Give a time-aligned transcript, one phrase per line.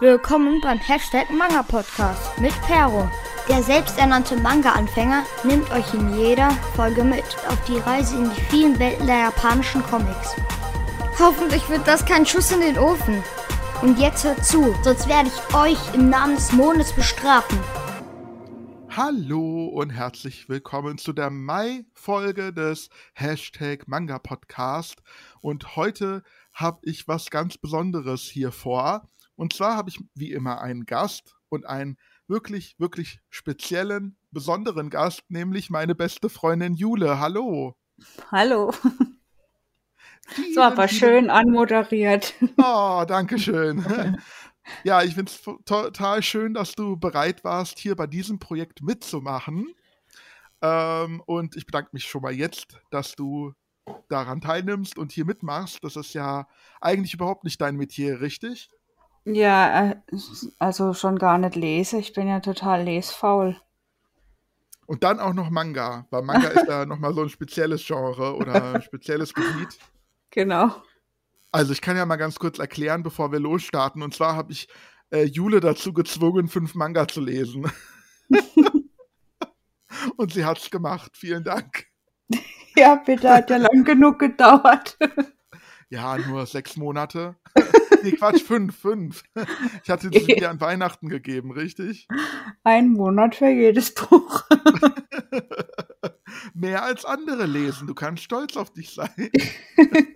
[0.00, 3.10] Willkommen beim Hashtag Manga Podcast mit Pero.
[3.50, 8.78] Der selbsternannte Manga-Anfänger nimmt euch in jeder Folge mit auf die Reise in die vielen
[8.78, 10.34] Welten der japanischen Comics.
[11.18, 13.22] Hoffentlich wird das kein Schuss in den Ofen.
[13.82, 17.58] Und jetzt hört zu, sonst werde ich euch im Namen des Mondes bestrafen.
[18.88, 25.02] Hallo und herzlich willkommen zu der Mai-Folge des Hashtag Manga Podcast.
[25.42, 26.22] Und heute
[26.54, 29.06] habe ich was ganz Besonderes hier vor.
[29.40, 31.96] Und zwar habe ich wie immer einen Gast und einen
[32.28, 37.20] wirklich, wirklich speziellen, besonderen Gast, nämlich meine beste Freundin Jule.
[37.20, 37.74] Hallo.
[38.30, 38.70] Hallo.
[40.26, 42.34] Vielen, so, aber schön anmoderiert.
[42.58, 43.82] Oh, danke schön.
[44.84, 49.74] Ja, ich finde es total schön, dass du bereit warst, hier bei diesem Projekt mitzumachen.
[50.60, 53.54] Ähm, und ich bedanke mich schon mal jetzt, dass du
[54.08, 55.82] daran teilnimmst und hier mitmachst.
[55.82, 56.46] Das ist ja
[56.80, 58.70] eigentlich überhaupt nicht dein Metier, richtig?
[59.24, 59.96] Ja, äh,
[60.58, 61.98] also schon gar nicht lese.
[61.98, 63.56] Ich bin ja total lesfaul.
[64.86, 68.74] Und dann auch noch Manga, weil Manga ist ja nochmal so ein spezielles Genre oder
[68.74, 69.78] ein spezielles Gebiet.
[70.30, 70.74] Genau.
[71.52, 74.02] Also ich kann ja mal ganz kurz erklären, bevor wir losstarten.
[74.02, 74.68] Und zwar habe ich
[75.10, 77.70] äh, Jule dazu gezwungen, fünf Manga zu lesen.
[80.16, 81.12] Und sie hat es gemacht.
[81.16, 81.86] Vielen Dank.
[82.76, 84.96] Ja, bitte, hat ja lang genug gedauert.
[85.88, 87.36] Ja, nur sechs Monate.
[88.02, 89.22] nee, Quatsch, fünf, fünf.
[89.82, 92.06] Ich hatte sie dir an Weihnachten gegeben, richtig?
[92.64, 94.44] Ein Monat für jedes Buch.
[96.54, 97.86] Mehr als andere lesen.
[97.86, 99.30] Du kannst stolz auf dich sein.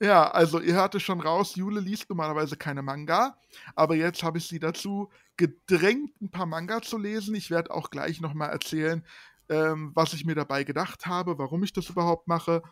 [0.00, 3.38] ja, also ihr hört es schon raus, Jule liest normalerweise keine Manga,
[3.74, 7.34] aber jetzt habe ich sie dazu gedrängt, ein paar Manga zu lesen.
[7.34, 9.04] Ich werde auch gleich nochmal erzählen,
[9.48, 12.62] ähm, was ich mir dabei gedacht habe, warum ich das überhaupt mache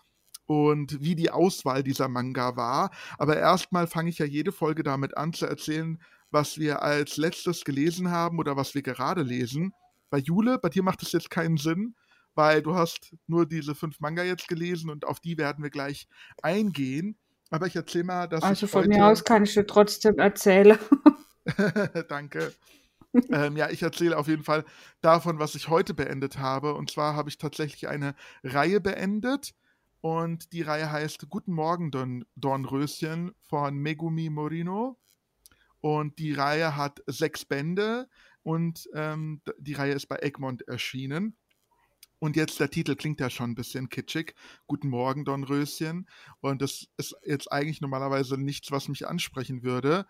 [0.52, 2.90] und wie die Auswahl dieser Manga war.
[3.18, 5.98] Aber erstmal fange ich ja jede Folge damit an zu erzählen,
[6.30, 9.72] was wir als letztes gelesen haben oder was wir gerade lesen.
[10.10, 11.94] Bei Jule, bei dir macht es jetzt keinen Sinn,
[12.34, 16.06] weil du hast nur diese fünf Manga jetzt gelesen und auf die werden wir gleich
[16.42, 17.16] eingehen.
[17.50, 20.78] Aber ich erzähle mal, dass Also von mir aus kann ich dir trotzdem erzählen.
[22.08, 22.52] Danke.
[23.30, 24.64] ähm, ja, ich erzähle auf jeden Fall
[25.02, 26.74] davon, was ich heute beendet habe.
[26.74, 29.52] Und zwar habe ich tatsächlich eine Reihe beendet.
[30.02, 34.98] Und die Reihe heißt Guten Morgen, Dorn Dornröschen von Megumi Morino.
[35.80, 38.08] Und die Reihe hat sechs Bände
[38.42, 41.36] und ähm, die Reihe ist bei Egmont erschienen.
[42.18, 44.34] Und jetzt der Titel klingt ja schon ein bisschen kitschig.
[44.66, 46.08] Guten Morgen, Dornröschen.
[46.40, 50.06] Und das ist jetzt eigentlich normalerweise nichts, was mich ansprechen würde.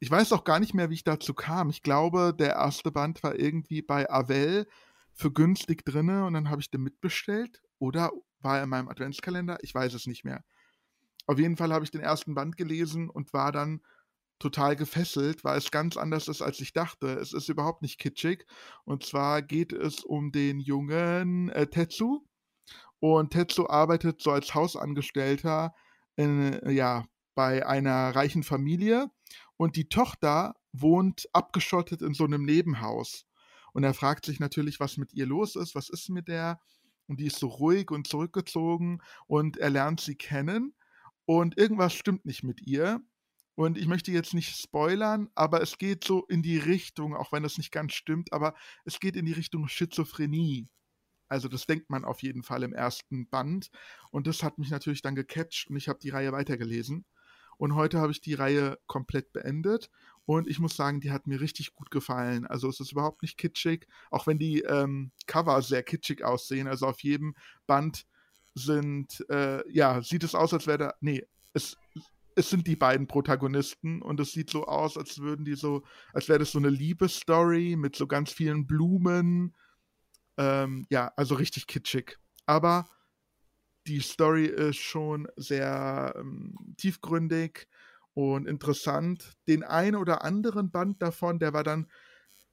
[0.00, 1.70] Ich weiß auch gar nicht mehr, wie ich dazu kam.
[1.70, 4.66] Ich glaube, der erste Band war irgendwie bei Avel
[5.14, 7.62] für günstig drinne und dann habe ich den mitbestellt.
[7.78, 8.10] Oder
[8.40, 9.58] war er in meinem Adventskalender?
[9.62, 10.44] Ich weiß es nicht mehr.
[11.26, 13.82] Auf jeden Fall habe ich den ersten Band gelesen und war dann
[14.38, 17.08] total gefesselt, weil es ganz anders ist, als ich dachte.
[17.08, 18.46] Es ist überhaupt nicht kitschig.
[18.84, 22.24] Und zwar geht es um den jungen äh, Tetsu.
[23.00, 25.74] Und Tetsu arbeitet so als Hausangestellter
[26.16, 29.10] in, ja, bei einer reichen Familie.
[29.56, 33.26] Und die Tochter wohnt abgeschottet in so einem Nebenhaus.
[33.72, 36.60] Und er fragt sich natürlich, was mit ihr los ist, was ist mit der?
[37.08, 40.74] Und die ist so ruhig und zurückgezogen und er lernt sie kennen
[41.24, 43.02] und irgendwas stimmt nicht mit ihr.
[43.54, 47.42] Und ich möchte jetzt nicht spoilern, aber es geht so in die Richtung, auch wenn
[47.42, 48.54] das nicht ganz stimmt, aber
[48.84, 50.68] es geht in die Richtung Schizophrenie.
[51.28, 53.70] Also das denkt man auf jeden Fall im ersten Band.
[54.10, 57.04] Und das hat mich natürlich dann gecatcht und ich habe die Reihe weitergelesen.
[57.58, 59.90] Und heute habe ich die Reihe komplett beendet.
[60.28, 62.46] Und ich muss sagen, die hat mir richtig gut gefallen.
[62.46, 66.68] Also es ist überhaupt nicht kitschig, auch wenn die ähm, Cover sehr kitschig aussehen.
[66.68, 67.34] Also auf jedem
[67.66, 68.04] Band
[68.54, 71.78] sind, äh, ja, sieht es aus, als wäre da, nee, es
[72.36, 76.28] es sind die beiden Protagonisten und es sieht so aus, als würden die so, als
[76.28, 79.56] wäre das so eine Liebesstory mit so ganz vielen Blumen.
[80.36, 82.18] Ähm, ja, also richtig kitschig.
[82.44, 82.86] Aber
[83.86, 87.66] die Story ist schon sehr ähm, tiefgründig
[88.18, 89.34] und interessant.
[89.46, 91.88] Den einen oder anderen Band davon, der war dann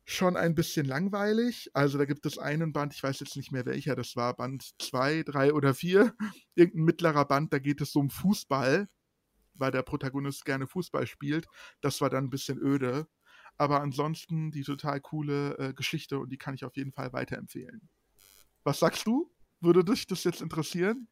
[0.06, 1.72] schon ein bisschen langweilig.
[1.74, 4.76] Also da gibt es einen Band, ich weiß jetzt nicht mehr welcher das war, Band
[4.80, 6.14] 2, 3 oder 4,
[6.56, 8.88] irgendein mittlerer Band, da geht es um Fußball
[9.58, 11.48] weil der Protagonist gerne Fußball spielt.
[11.80, 13.08] Das war dann ein bisschen öde.
[13.58, 17.88] Aber ansonsten die total coole äh, Geschichte und die kann ich auf jeden Fall weiterempfehlen.
[18.66, 19.32] Was sagst du?
[19.62, 21.08] Würde dich das jetzt interessieren?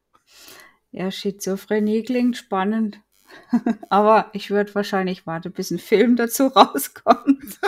[0.90, 3.00] Ja, Schizophrenie klingt spannend.
[3.88, 7.58] Aber ich würde wahrscheinlich warten, bis ein Film dazu rauskommt.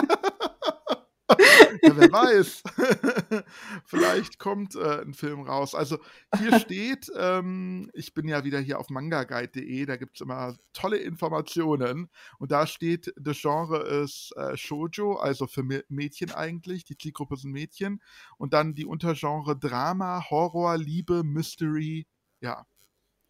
[1.81, 2.63] ja, wer weiß.
[3.85, 5.75] Vielleicht kommt äh, ein Film raus.
[5.75, 5.99] Also
[6.37, 10.97] hier steht, ähm, ich bin ja wieder hier auf mangaguide.de, da gibt es immer tolle
[10.97, 12.09] Informationen.
[12.39, 16.85] Und da steht, das Genre ist äh, Shoujo, also für Mädchen eigentlich.
[16.85, 18.01] Die Zielgruppe sind Mädchen.
[18.37, 22.07] Und dann die Untergenre Drama, Horror, Liebe, Mystery.
[22.39, 22.65] Ja.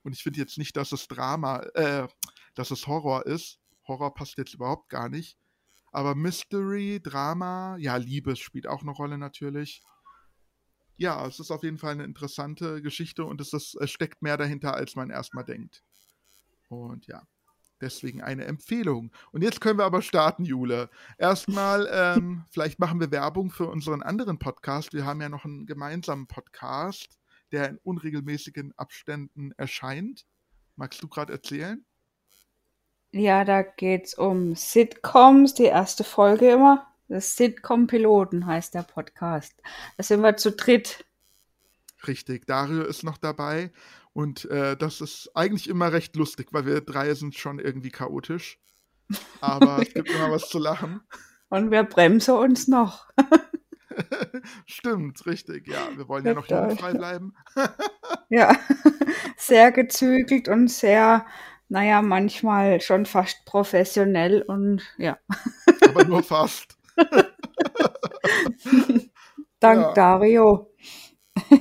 [0.08, 2.08] Und ich finde jetzt nicht, dass es Drama, äh,
[2.56, 3.60] dass es Horror ist.
[3.90, 5.38] Horror passt jetzt überhaupt gar nicht.
[5.92, 9.82] Aber Mystery, Drama, ja, Liebe spielt auch eine Rolle natürlich.
[10.96, 14.38] Ja, es ist auf jeden Fall eine interessante Geschichte und es, ist, es steckt mehr
[14.38, 15.84] dahinter, als man erstmal denkt.
[16.70, 17.28] Und ja,
[17.82, 19.12] deswegen eine Empfehlung.
[19.34, 20.90] Und jetzt können wir aber starten, Jule.
[21.18, 24.94] Erstmal, ähm, vielleicht machen wir Werbung für unseren anderen Podcast.
[24.94, 27.20] Wir haben ja noch einen gemeinsamen Podcast,
[27.52, 30.26] der in unregelmäßigen Abständen erscheint.
[30.76, 31.86] Magst du gerade erzählen?
[33.12, 36.88] Ja, da geht's um Sitcoms, die erste Folge immer.
[37.08, 39.54] Das Sitcom-Piloten heißt der Podcast.
[39.96, 41.06] Da sind wir zu dritt.
[42.06, 43.72] Richtig, Dario ist noch dabei.
[44.14, 48.60] Und äh, das ist eigentlich immer recht lustig, weil wir drei sind schon irgendwie chaotisch.
[49.40, 51.02] Aber es gibt immer was zu lachen.
[51.50, 53.08] Und wir bremsen uns noch.
[54.66, 55.90] Stimmt, richtig, ja.
[55.96, 57.34] Wir wollen ja noch jugendfrei bleiben.
[58.30, 58.56] ja,
[59.38, 61.26] sehr gezügelt und sehr
[61.70, 65.18] naja, manchmal schon fast professionell und ja.
[65.82, 66.78] Aber nur fast.
[69.60, 69.94] Dank ja.
[69.94, 70.74] Dario.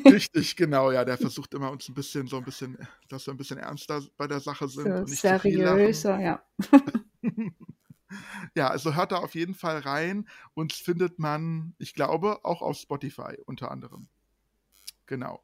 [0.05, 2.79] Richtig, genau, ja, der versucht immer uns ein bisschen, so ein bisschen,
[3.09, 4.85] dass wir ein bisschen ernster bei der Sache sind.
[4.85, 6.43] So und nicht seriöser, ja.
[8.55, 10.29] Ja, also hört da auf jeden Fall rein.
[10.55, 14.09] Uns findet man, ich glaube, auch auf Spotify unter anderem.
[15.07, 15.43] Genau.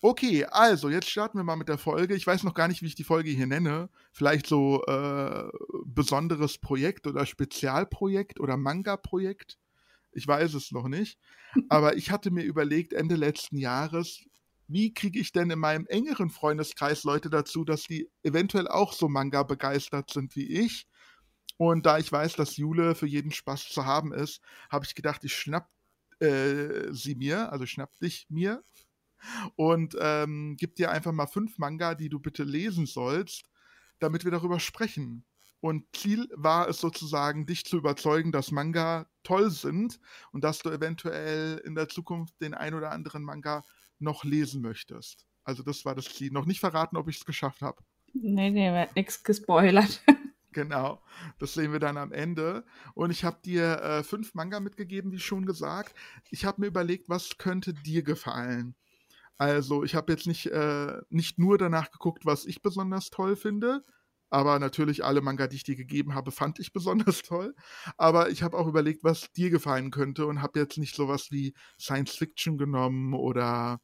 [0.00, 2.14] Okay, also jetzt starten wir mal mit der Folge.
[2.14, 3.88] Ich weiß noch gar nicht, wie ich die Folge hier nenne.
[4.12, 5.44] Vielleicht so äh,
[5.84, 9.58] besonderes Projekt oder Spezialprojekt oder Manga-Projekt.
[10.12, 11.18] Ich weiß es noch nicht.
[11.68, 14.20] Aber ich hatte mir überlegt, Ende letzten Jahres,
[14.68, 19.08] wie kriege ich denn in meinem engeren Freundeskreis Leute dazu, dass die eventuell auch so
[19.08, 20.86] Manga begeistert sind wie ich?
[21.56, 24.40] Und da ich weiß, dass Jule für jeden Spaß zu haben ist,
[24.70, 25.70] habe ich gedacht, ich schnapp
[26.20, 28.64] äh, sie mir, also schnapp dich mir
[29.56, 33.48] und ähm, gib dir einfach mal fünf Manga, die du bitte lesen sollst,
[33.98, 35.24] damit wir darüber sprechen.
[35.60, 39.98] Und Ziel war es sozusagen, dich zu überzeugen, dass Manga toll sind
[40.30, 43.64] und dass du eventuell in der Zukunft den ein oder anderen Manga
[43.98, 45.26] noch lesen möchtest.
[45.42, 46.32] Also das war das Ziel.
[46.32, 47.82] Noch nicht verraten, ob ich es geschafft habe.
[48.12, 50.02] Nee, nee, wird nichts gespoilert.
[50.54, 51.02] Genau,
[51.40, 52.64] das sehen wir dann am Ende.
[52.94, 55.94] Und ich habe dir äh, fünf Manga mitgegeben, wie schon gesagt.
[56.30, 58.76] Ich habe mir überlegt, was könnte dir gefallen.
[59.36, 63.84] Also ich habe jetzt nicht, äh, nicht nur danach geguckt, was ich besonders toll finde,
[64.30, 67.54] aber natürlich alle Manga, die ich dir gegeben habe, fand ich besonders toll.
[67.96, 71.54] Aber ich habe auch überlegt, was dir gefallen könnte und habe jetzt nicht sowas wie
[71.80, 73.80] Science Fiction genommen oder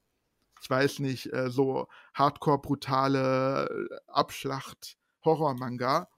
[0.62, 6.08] ich weiß nicht, äh, so hardcore brutale äh, Abschlacht Horror-Manga,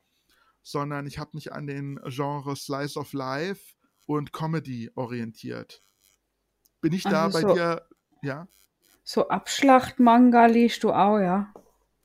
[0.62, 3.74] sondern ich habe mich an den Genres Slice of Life
[4.06, 5.82] und Comedy orientiert.
[6.80, 7.54] Bin ich da also bei so.
[7.54, 7.86] dir?
[8.22, 8.48] Ja.
[9.04, 11.52] So Abschlacht-Manga liest du auch, ja?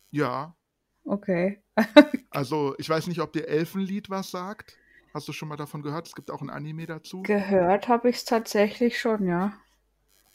[0.09, 0.55] Ja.
[1.03, 1.61] Okay.
[2.31, 4.75] also, ich weiß nicht, ob dir Elfenlied was sagt.
[5.13, 6.07] Hast du schon mal davon gehört?
[6.07, 7.21] Es gibt auch ein Anime dazu.
[7.23, 9.53] Gehört habe ich es tatsächlich schon, ja.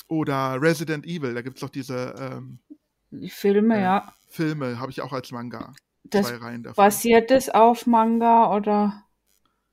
[0.09, 2.59] Oder Resident Evil, da gibt es doch diese ähm,
[3.29, 4.15] Filme, äh, ja.
[4.29, 5.75] Filme habe ich auch als Manga.
[6.05, 6.83] Das Zwei Reihen davon.
[6.83, 9.05] Basiert es auf Manga oder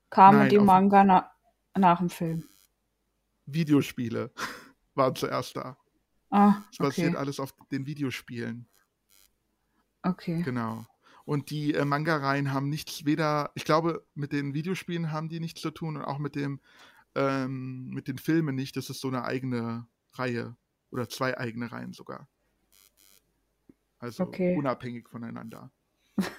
[0.09, 1.31] kamen Nein, die Manga na
[1.77, 2.47] nach dem Film?
[3.45, 4.31] Videospiele
[4.95, 5.77] waren zuerst da.
[6.29, 8.67] Ah, es basiert alles auf den Videospielen.
[10.03, 10.41] Okay.
[10.43, 10.85] Genau.
[11.25, 15.61] Und die äh, Manga-Reihen haben nichts, weder, ich glaube, mit den Videospielen haben die nichts
[15.61, 16.59] zu tun und auch mit dem,
[17.15, 18.75] ähm, mit den Filmen nicht.
[18.75, 20.55] Das ist so eine eigene Reihe
[20.91, 22.27] oder zwei eigene Reihen sogar.
[23.99, 24.55] Also okay.
[24.55, 25.71] unabhängig voneinander.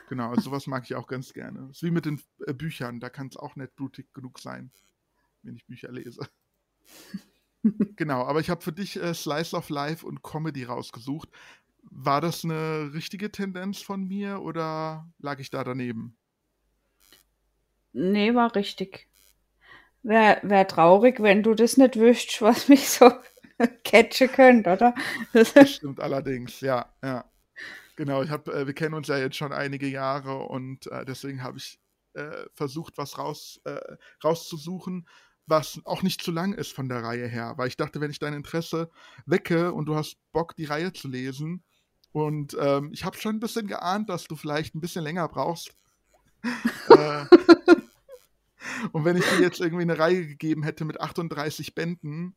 [0.09, 1.61] Genau, also sowas mag ich auch ganz gerne.
[1.69, 4.71] Das ist wie mit den äh, Büchern, da kann es auch nicht blutig genug sein,
[5.43, 6.21] wenn ich Bücher lese.
[7.97, 11.29] genau, aber ich habe für dich äh, Slice of Life und Comedy rausgesucht.
[11.83, 16.17] War das eine richtige Tendenz von mir oder lag ich da daneben?
[17.93, 19.09] Nee, war richtig.
[20.03, 23.11] Wäre wär traurig, wenn du das nicht wüsstest, was mich so
[23.85, 24.95] catchen könnte, oder?
[25.33, 27.30] Das stimmt allerdings, ja, ja.
[28.01, 31.43] Genau, ich hab, äh, wir kennen uns ja jetzt schon einige Jahre und äh, deswegen
[31.43, 31.79] habe ich
[32.15, 33.79] äh, versucht, was raus, äh,
[34.25, 35.07] rauszusuchen,
[35.47, 38.19] was auch nicht zu lang ist von der Reihe her, weil ich dachte, wenn ich
[38.19, 38.91] dein Interesse
[39.27, 41.63] wecke und du hast Bock, die Reihe zu lesen,
[42.13, 45.75] und ähm, ich habe schon ein bisschen geahnt, dass du vielleicht ein bisschen länger brauchst.
[46.89, 47.27] äh,
[48.93, 52.35] Und wenn ich dir jetzt irgendwie eine Reihe gegeben hätte mit 38 Bänden,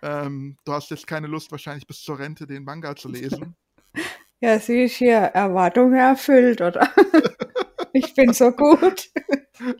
[0.00, 3.54] ähm, du hast jetzt keine Lust, wahrscheinlich bis zur Rente den Manga zu lesen.
[4.44, 6.90] Ja, sie ist hier Erwartungen erfüllt, oder?
[7.94, 9.08] ich bin so gut.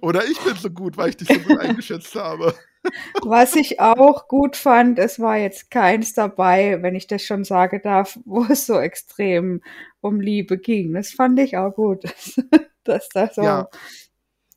[0.00, 2.54] Oder ich bin so gut, weil ich dich so gut eingeschätzt habe.
[3.24, 7.82] Was ich auch gut fand, es war jetzt keins dabei, wenn ich das schon sagen
[7.84, 9.60] darf, wo es so extrem
[10.00, 10.94] um Liebe ging.
[10.94, 12.04] Das fand ich auch gut,
[12.84, 13.68] dass das so Ja.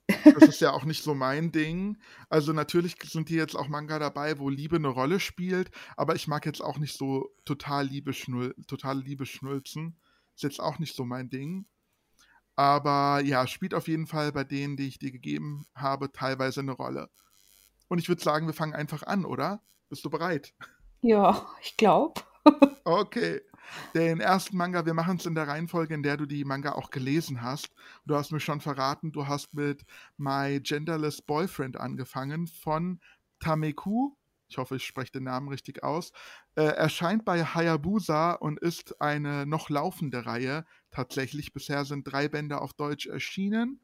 [0.07, 1.97] Das ist ja auch nicht so mein Ding.
[2.29, 6.27] Also natürlich sind hier jetzt auch Manga dabei, wo Liebe eine Rolle spielt, aber ich
[6.27, 9.97] mag jetzt auch nicht so total Liebe schnul totale Liebe schnulzen.
[10.35, 11.65] Ist jetzt auch nicht so mein Ding.
[12.55, 16.71] Aber ja, spielt auf jeden Fall bei denen, die ich dir gegeben habe, teilweise eine
[16.71, 17.09] Rolle.
[17.87, 19.61] Und ich würde sagen, wir fangen einfach an, oder?
[19.89, 20.53] Bist du bereit?
[21.01, 22.21] Ja, ich glaube.
[22.85, 23.41] Okay.
[23.93, 26.89] Den ersten Manga, wir machen es in der Reihenfolge, in der du die Manga auch
[26.89, 27.69] gelesen hast.
[28.05, 29.83] Du hast mir schon verraten, du hast mit
[30.17, 32.99] My Genderless Boyfriend angefangen von
[33.39, 34.11] Tameku.
[34.49, 36.11] Ich hoffe, ich spreche den Namen richtig aus.
[36.55, 40.65] Äh, erscheint bei Hayabusa und ist eine noch laufende Reihe.
[40.91, 43.81] Tatsächlich, bisher sind drei Bände auf Deutsch erschienen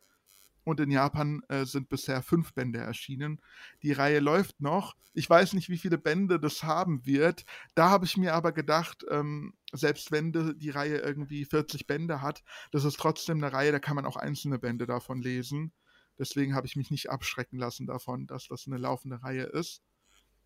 [0.64, 3.42] und in Japan äh, sind bisher fünf Bände erschienen.
[3.82, 4.96] Die Reihe läuft noch.
[5.14, 7.46] Ich weiß nicht, wie viele Bände das haben wird.
[7.76, 12.44] Da habe ich mir aber gedacht, ähm, selbst wenn die, Reihe irgendwie 40 Bände hat,
[12.72, 15.72] das ist trotzdem eine Reihe, da kann man auch einzelne Bände davon lesen.
[16.18, 19.82] Deswegen habe ich mich nicht abschrecken lassen davon, dass das eine laufende Reihe ist.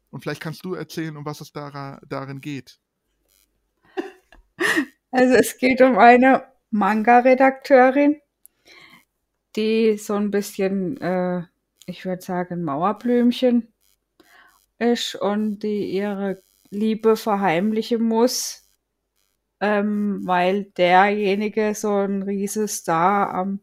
[0.10, 2.80] Und vielleicht kannst du erzählen, um was es dara darin geht.
[5.10, 8.20] Also es geht um eine Manga-Redakteurin,
[9.58, 11.44] die so ein bisschen, äh,
[11.86, 13.74] ich würde sagen, Mauerblümchen
[14.80, 18.70] ist und die ihre Liebe verheimlichen muss,
[19.60, 23.62] ähm, weil derjenige so ein riesen Star am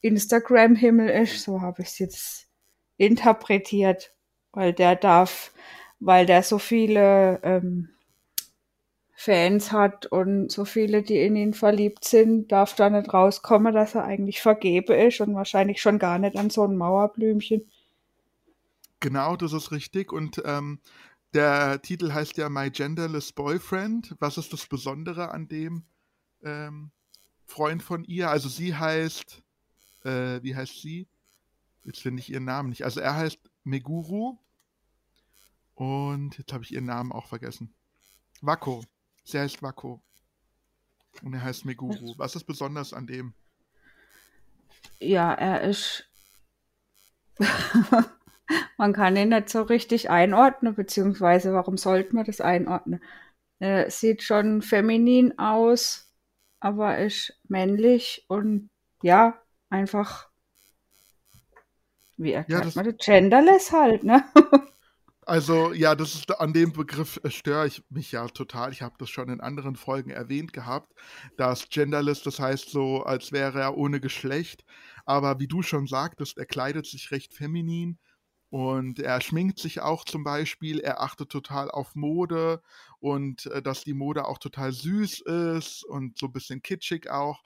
[0.00, 1.42] Instagram-Himmel ist.
[1.42, 2.48] So habe ich es jetzt
[2.96, 4.14] interpretiert,
[4.52, 5.52] weil der darf,
[6.00, 7.93] weil der so viele ähm,
[9.24, 13.94] Fans hat und so viele, die in ihn verliebt sind, darf da nicht rauskommen, dass
[13.94, 17.62] er eigentlich vergebe ist und wahrscheinlich schon gar nicht an so ein Mauerblümchen.
[19.00, 20.12] Genau, das ist richtig.
[20.12, 20.78] Und ähm,
[21.32, 24.14] der Titel heißt ja My Genderless Boyfriend.
[24.18, 25.84] Was ist das Besondere an dem
[26.42, 26.90] ähm,
[27.46, 28.28] Freund von ihr?
[28.28, 29.42] Also sie heißt,
[30.04, 31.08] äh, wie heißt sie?
[31.84, 32.84] Jetzt finde ich ihren Namen nicht.
[32.84, 34.38] Also er heißt Meguru.
[35.74, 37.72] Und jetzt habe ich ihren Namen auch vergessen.
[38.42, 38.84] Wako.
[39.24, 40.02] Sie heißt Wako.
[41.22, 42.14] Und er heißt Meguru.
[42.18, 43.34] Was ist besonders an dem?
[45.00, 46.08] Ja, er ist.
[48.78, 53.02] man kann ihn nicht so richtig einordnen, beziehungsweise warum sollte man das einordnen?
[53.58, 56.12] Er sieht schon feminin aus,
[56.60, 58.70] aber ist männlich und
[59.02, 59.40] ja,
[59.70, 60.28] einfach.
[62.16, 63.06] Wie erklärt das- man das?
[63.06, 64.24] Genderless halt, ne?
[65.26, 68.72] Also, ja, das ist an dem Begriff äh, störe ich mich ja total.
[68.72, 70.92] Ich habe das schon in anderen Folgen erwähnt gehabt.
[71.36, 74.64] Das Genderless, das heißt so, als wäre er ohne Geschlecht.
[75.06, 77.98] Aber wie du schon sagtest, er kleidet sich recht feminin
[78.50, 80.80] und er schminkt sich auch zum Beispiel.
[80.80, 82.62] Er achtet total auf Mode
[83.00, 87.42] und äh, dass die Mode auch total süß ist und so ein bisschen kitschig auch.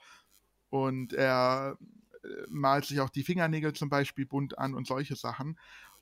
[0.69, 1.77] Und er
[2.23, 5.57] äh, malt sich auch die Fingernägel zum Beispiel bunt an und solche Sachen.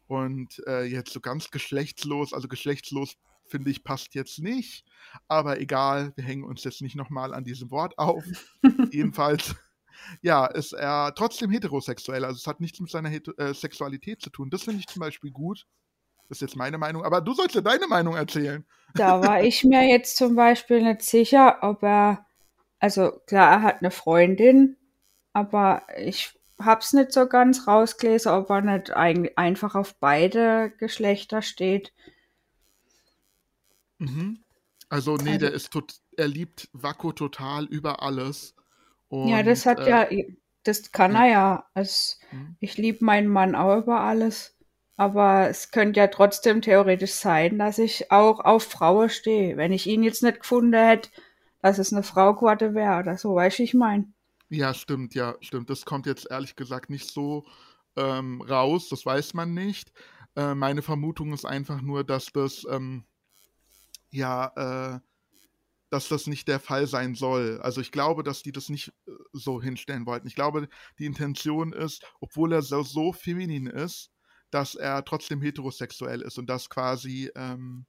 [0.07, 4.85] Und äh, jetzt so ganz geschlechtslos, also geschlechtslos finde ich passt jetzt nicht,
[5.27, 8.23] aber egal, wir hängen uns jetzt nicht nochmal an diesem Wort auf.
[8.91, 9.55] Jedenfalls,
[10.21, 14.29] ja, ist er trotzdem heterosexuell, also es hat nichts mit seiner Heto äh, Sexualität zu
[14.29, 14.49] tun.
[14.49, 15.65] Das finde ich zum Beispiel gut.
[16.29, 18.65] Das ist jetzt meine Meinung, aber du sollst ja deine Meinung erzählen.
[18.95, 22.25] Da war ich mir jetzt zum Beispiel nicht sicher, ob er,
[22.79, 24.75] also klar, er hat eine Freundin,
[25.31, 31.41] aber ich hab's nicht so ganz rausgelesen, ob er nicht ein, einfach auf beide Geschlechter
[31.41, 31.93] steht.
[33.99, 34.39] Mhm.
[34.89, 38.55] Also, nee, Also- der ist tot, er liebt Wako total über alles.
[39.09, 40.25] Und, ja, das hat äh, ja,
[40.63, 41.65] das kann er ja.
[41.73, 42.55] Also, Mhm.
[42.59, 44.53] ich liebe meinen Mann auch über alles.
[44.99, 49.55] Aber es könnte ja trotzdem theoretisch sein, dass ich auch auf Frauen stehe.
[49.55, 51.09] Wenn ich ihn jetzt nicht gefunden hätte,
[51.61, 54.13] dass es eine Frau geworden wäre oder so, weißt du, ich mein.
[54.49, 55.69] Ja, stimmt, ja, stimmt.
[55.69, 57.45] Das kommt jetzt ehrlich gesagt nicht so
[57.97, 59.91] ähm, raus, das weiß man nicht.
[60.35, 63.05] Äh, meine Vermutung ist einfach nur, dass das, ähm,
[64.11, 64.99] ja, äh,
[65.89, 67.59] dass das nicht der Fall sein soll.
[67.61, 70.27] Also ich glaube, dass die das nicht äh, so hinstellen wollten.
[70.27, 74.11] Ich glaube, die Intention ist, obwohl er so, so feminin ist,
[74.51, 77.85] dass er trotzdem heterosexuell ist und dass quasi ähm,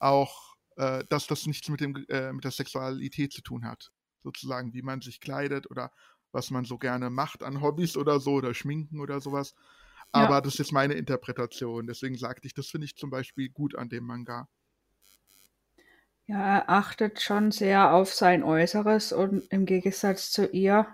[0.00, 3.92] auch, äh, dass das nichts mit, dem, äh, mit der Sexualität zu tun hat.
[4.24, 5.92] Sozusagen, wie man sich kleidet oder
[6.32, 9.54] was man so gerne macht an Hobbys oder so oder Schminken oder sowas.
[10.10, 11.86] Aber das ist jetzt meine Interpretation.
[11.86, 14.48] Deswegen sagte ich, das finde ich zum Beispiel gut an dem Manga.
[16.26, 20.86] Ja, er achtet schon sehr auf sein Äußeres und im Gegensatz zu ihr.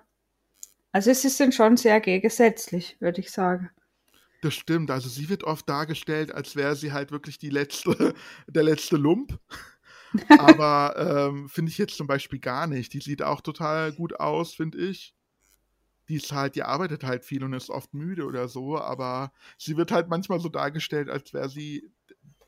[0.92, 3.70] Also es ist dann schon sehr gegensätzlich, würde ich sagen.
[4.42, 4.90] Das stimmt.
[4.90, 8.14] Also sie wird oft dargestellt, als wäre sie halt wirklich die letzte,
[8.49, 9.38] der letzte Lump.
[10.29, 10.95] Aber
[11.31, 12.93] ähm, finde ich jetzt zum Beispiel gar nicht.
[12.93, 15.14] Die sieht auch total gut aus, finde ich.
[16.09, 19.76] Die ist halt, die arbeitet halt viel und ist oft müde oder so, aber sie
[19.76, 21.88] wird halt manchmal so dargestellt, als wäre sie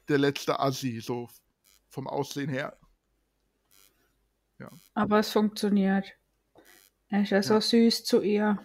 [0.08, 1.28] der letzte Assi, so
[1.88, 2.76] vom Aussehen her.
[4.58, 4.70] Ja.
[4.94, 6.12] Aber es funktioniert.
[7.08, 7.42] Er ist ja, ja.
[7.42, 8.58] so süß zu ihr.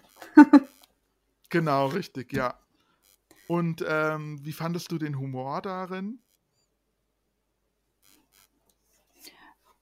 [1.48, 2.58] genau, richtig, ja.
[3.46, 6.20] Und ähm, wie fandest du den Humor darin?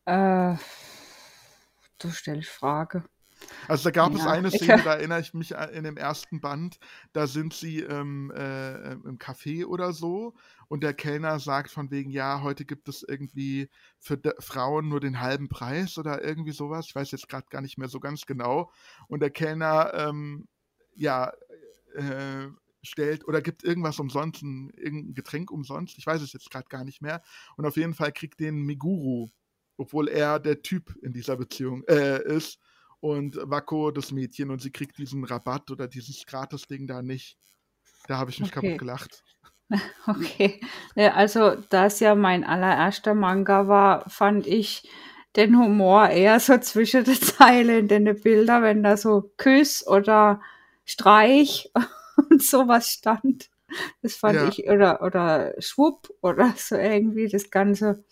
[0.06, 0.56] Äh,
[1.98, 3.04] du stellst Frage.
[3.68, 6.78] Also da gab ja, es eine Szene, da erinnere ich mich in dem ersten Band,
[7.12, 10.34] da sind sie ähm, äh, im Café oder so
[10.68, 15.20] und der Kellner sagt von wegen, ja, heute gibt es irgendwie für Frauen nur den
[15.20, 16.86] halben Preis oder irgendwie sowas.
[16.88, 18.70] Ich weiß jetzt gerade gar nicht mehr so ganz genau.
[19.08, 20.48] Und der Kellner, ähm,
[20.94, 21.32] ja,
[21.94, 22.48] äh,
[22.82, 25.98] stellt oder gibt irgendwas umsonst, ein, irgendein Getränk umsonst.
[25.98, 27.22] Ich weiß es jetzt gerade gar nicht mehr.
[27.56, 29.30] Und auf jeden Fall kriegt den Miguru,
[29.76, 32.58] obwohl er der Typ in dieser Beziehung äh, ist
[33.00, 37.36] und Wako das Mädchen und sie kriegt diesen Rabatt oder dieses Gratis-Ding da nicht.
[38.08, 38.68] Da habe ich mich okay.
[38.68, 39.22] kaputt gelacht.
[40.06, 40.60] Okay,
[40.94, 44.88] ja, also da es ja mein allererster Manga war, fand ich
[45.34, 50.40] den Humor eher so zwischen den Zeilen in den Bildern, wenn da so Küss oder
[50.84, 51.70] Streich
[52.30, 53.50] und sowas stand.
[54.02, 54.48] Das fand ja.
[54.48, 58.04] ich, oder, oder Schwupp oder so irgendwie, das Ganze,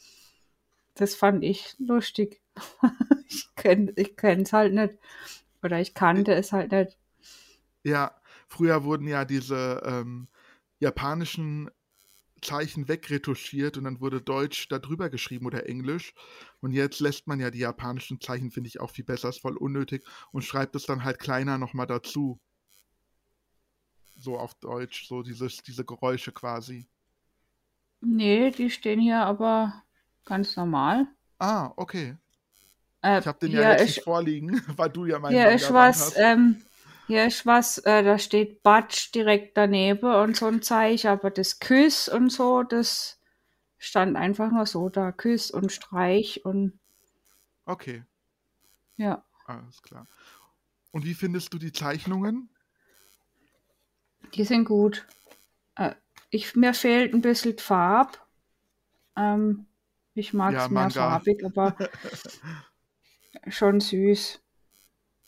[0.95, 2.41] das fand ich lustig.
[3.29, 4.95] ich kenne ich es halt nicht.
[5.63, 6.97] Oder ich kannte es halt nicht.
[7.83, 8.15] Ja,
[8.49, 10.29] früher wurden ja diese ähm,
[10.79, 11.71] japanischen
[12.45, 16.15] Zeichen wegretuschiert und dann wurde Deutsch darüber geschrieben oder Englisch.
[16.61, 19.57] Und jetzt lässt man ja die japanischen Zeichen, finde ich auch viel besser, ist voll
[19.57, 22.39] unnötig und schreibt es dann halt kleiner nochmal dazu.
[24.17, 26.87] So auf Deutsch, so dieses, diese Geräusche quasi.
[28.01, 29.83] Nee, die stehen hier aber
[30.25, 31.07] ganz normal.
[31.39, 32.17] Ah, okay.
[33.03, 36.17] Äh, ich habe den ja jetzt nicht vorliegen, weil du ja meinen Hier ist was,
[36.17, 36.63] ähm,
[37.07, 41.59] hier ist was, äh, da steht Batsch direkt daneben und so ein Zeichen, aber das
[41.59, 43.21] Küss und so, das
[43.77, 45.13] stand einfach nur so da.
[45.13, 46.79] Küss und Streich und.
[47.67, 48.05] Okay.
[48.97, 49.25] Ja.
[49.47, 50.07] Alles klar.
[50.91, 52.49] Und wie findest du die Zeichnungen?
[54.35, 55.07] Die sind gut.
[55.77, 55.95] Äh,
[56.31, 58.27] ich, mir fehlt ein bisschen Farb.
[59.17, 59.67] Ähm,
[60.15, 61.77] ich mag es ja, mehr farbig, aber
[63.49, 64.41] schon süß.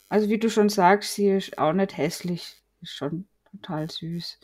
[0.09, 2.63] Also wie du schon sagst, sie ist auch nicht hässlich.
[2.81, 4.39] Ist schon total süß.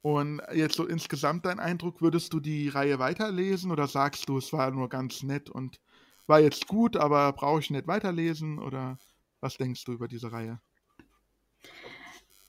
[0.00, 4.52] Und jetzt so insgesamt dein Eindruck, würdest du die Reihe weiterlesen oder sagst du, es
[4.52, 5.80] war nur ganz nett und
[6.26, 8.98] war jetzt gut, aber brauche ich nicht weiterlesen oder
[9.40, 10.60] was denkst du über diese Reihe?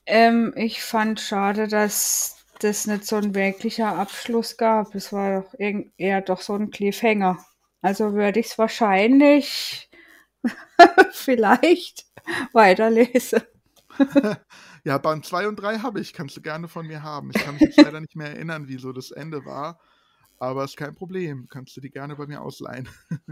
[0.06, 4.94] Ähm, ich fand schade, dass das nicht so ein wirklicher Abschluss gab.
[4.94, 7.44] Es war doch eher doch so ein Cliffhanger.
[7.80, 9.90] Also würde ich es wahrscheinlich
[11.12, 12.06] vielleicht
[12.52, 13.42] weiterlesen.
[14.84, 17.30] ja, Band 2 und 3 habe ich, kannst du gerne von mir haben.
[17.34, 19.80] Ich kann mich jetzt leider nicht mehr erinnern, wie so das Ende war.
[20.44, 21.48] Aber ist kein Problem.
[21.48, 22.88] Kannst du die gerne bei mir ausleihen.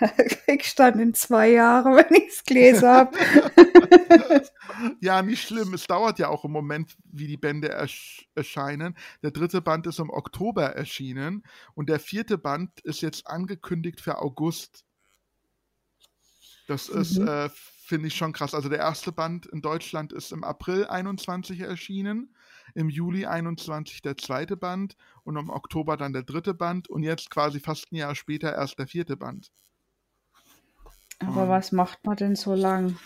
[0.44, 3.16] Kriegst dann in zwei Jahren, wenn ich es gelesen habe.
[5.00, 5.74] ja, nicht schlimm.
[5.74, 8.96] Es dauert ja auch im Moment, wie die Bände ersch erscheinen.
[9.22, 14.18] Der dritte Band ist im Oktober erschienen und der vierte Band ist jetzt angekündigt für
[14.18, 14.84] August.
[16.66, 17.28] Das ist, mhm.
[17.28, 18.54] äh, finde ich schon krass.
[18.54, 22.34] Also der erste Band in Deutschland ist im April 21 erschienen
[22.74, 27.30] im Juli 21 der zweite Band und im Oktober dann der dritte Band und jetzt
[27.30, 29.50] quasi fast ein Jahr später erst der vierte Band.
[31.20, 32.98] Aber um, was macht man denn so lang?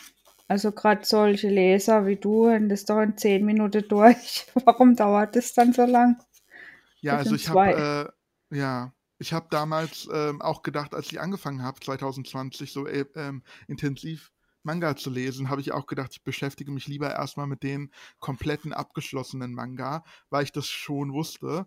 [0.49, 4.47] Also gerade solche Leser wie du, das doch in zehn Minuten durch.
[4.65, 6.17] Warum dauert das dann so lang?
[7.01, 8.13] Ja, das also ich habe
[8.51, 13.05] äh, ja, ich habe damals äh, auch gedacht, als ich angefangen habe, 2020 so äh,
[13.15, 17.63] ähm, intensiv Manga zu lesen, habe ich auch gedacht, ich beschäftige mich lieber erstmal mit
[17.63, 21.67] den kompletten abgeschlossenen Manga, weil ich das schon wusste.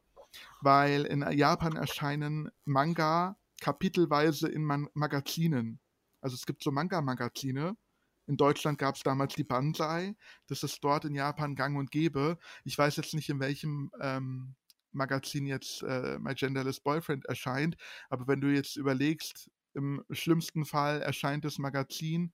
[0.61, 5.79] Weil in Japan erscheinen Manga kapitelweise in Man Magazinen.
[6.21, 7.77] Also es gibt so Manga-Magazine.
[8.25, 10.15] In Deutschland gab es damals die Banzai.
[10.47, 12.37] Das ist dort in Japan gang und gäbe.
[12.63, 14.55] Ich weiß jetzt nicht, in welchem ähm,
[14.93, 17.75] Magazin jetzt äh, My Genderless Boyfriend erscheint,
[18.09, 22.31] aber wenn du jetzt überlegst, im schlimmsten Fall erscheint das Magazin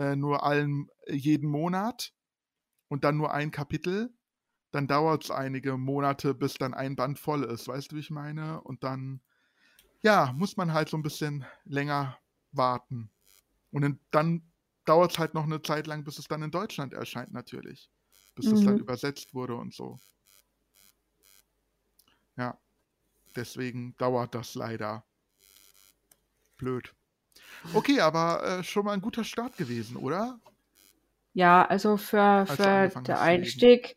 [0.00, 2.14] äh, nur allen, äh, jeden Monat
[2.88, 4.12] und dann nur ein Kapitel.
[4.72, 7.66] dann dauert es einige Monate, bis dann ein Band voll ist.
[7.66, 8.60] Weißt du, wie ich meine?
[8.60, 9.20] Und dann,
[10.00, 12.16] ja, muss man halt so ein bisschen länger
[12.52, 13.10] warten.
[13.72, 14.52] Und dann
[14.84, 17.90] dauert es halt noch eine Zeit lang, bis es dann in Deutschland erscheint, natürlich.
[18.36, 18.54] Bis mhm.
[18.54, 19.98] es dann übersetzt wurde und so.
[22.36, 22.56] Ja,
[23.34, 25.04] deswegen dauert das leider.
[26.58, 26.94] Blöd.
[27.74, 30.38] Okay, aber äh, schon mal ein guter Start gewesen, oder?
[31.32, 33.96] Ja, also für, für den Einstieg,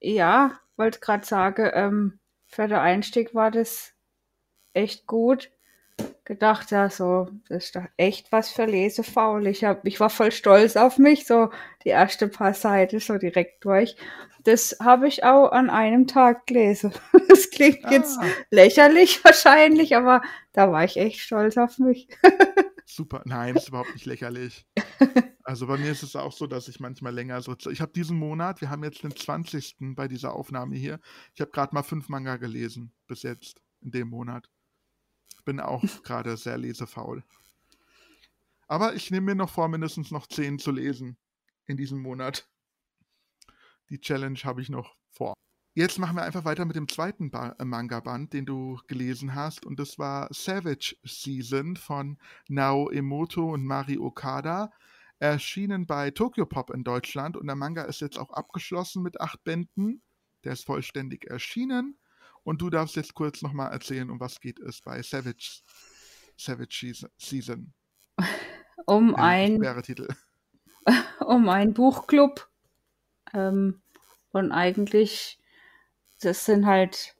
[0.00, 3.92] ja, wollte gerade sagen, ähm, für den Einstieg war das
[4.74, 5.50] echt gut.
[6.24, 9.46] Gedacht, ja, so, das ist doch echt was für Lesefaul.
[9.46, 11.50] Ich, hab, ich war voll stolz auf mich, so
[11.84, 13.96] die erste paar Seiten so direkt durch.
[14.44, 16.92] Das habe ich auch an einem Tag gelesen.
[17.28, 17.90] Das klingt ah.
[17.90, 18.18] jetzt
[18.50, 22.08] lächerlich wahrscheinlich, aber da war ich echt stolz auf mich.
[22.86, 23.22] Super.
[23.24, 24.66] Nein, ist überhaupt nicht lächerlich.
[25.42, 27.56] Also bei mir ist es auch so, dass ich manchmal länger so.
[27.70, 29.76] Ich habe diesen Monat, wir haben jetzt den 20.
[29.96, 31.00] bei dieser Aufnahme hier.
[31.34, 34.48] Ich habe gerade mal fünf Manga gelesen bis jetzt in dem Monat.
[35.44, 37.24] Bin auch gerade sehr lesefaul.
[38.68, 41.16] Aber ich nehme mir noch vor, mindestens noch zehn zu lesen
[41.66, 42.48] in diesem Monat.
[43.94, 45.34] Die Challenge habe ich noch vor.
[45.76, 49.64] Jetzt machen wir einfach weiter mit dem zweiten äh, Manga-Band, den du gelesen hast.
[49.64, 54.72] Und das war Savage Season von Nao Emoto und Mari Okada.
[55.20, 57.36] Erschienen bei Tokyo Pop in Deutschland.
[57.36, 60.02] Und der Manga ist jetzt auch abgeschlossen mit acht Bänden.
[60.42, 61.96] Der ist vollständig erschienen.
[62.42, 65.62] Und du darfst jetzt kurz nochmal erzählen, um was geht es bei Savage,
[66.36, 67.72] Savage Season.
[68.86, 70.08] Um ein, Titel.
[71.24, 72.50] um einen Buchclub.
[73.32, 73.80] Ähm,
[74.34, 75.38] und eigentlich
[76.20, 77.14] das sind halt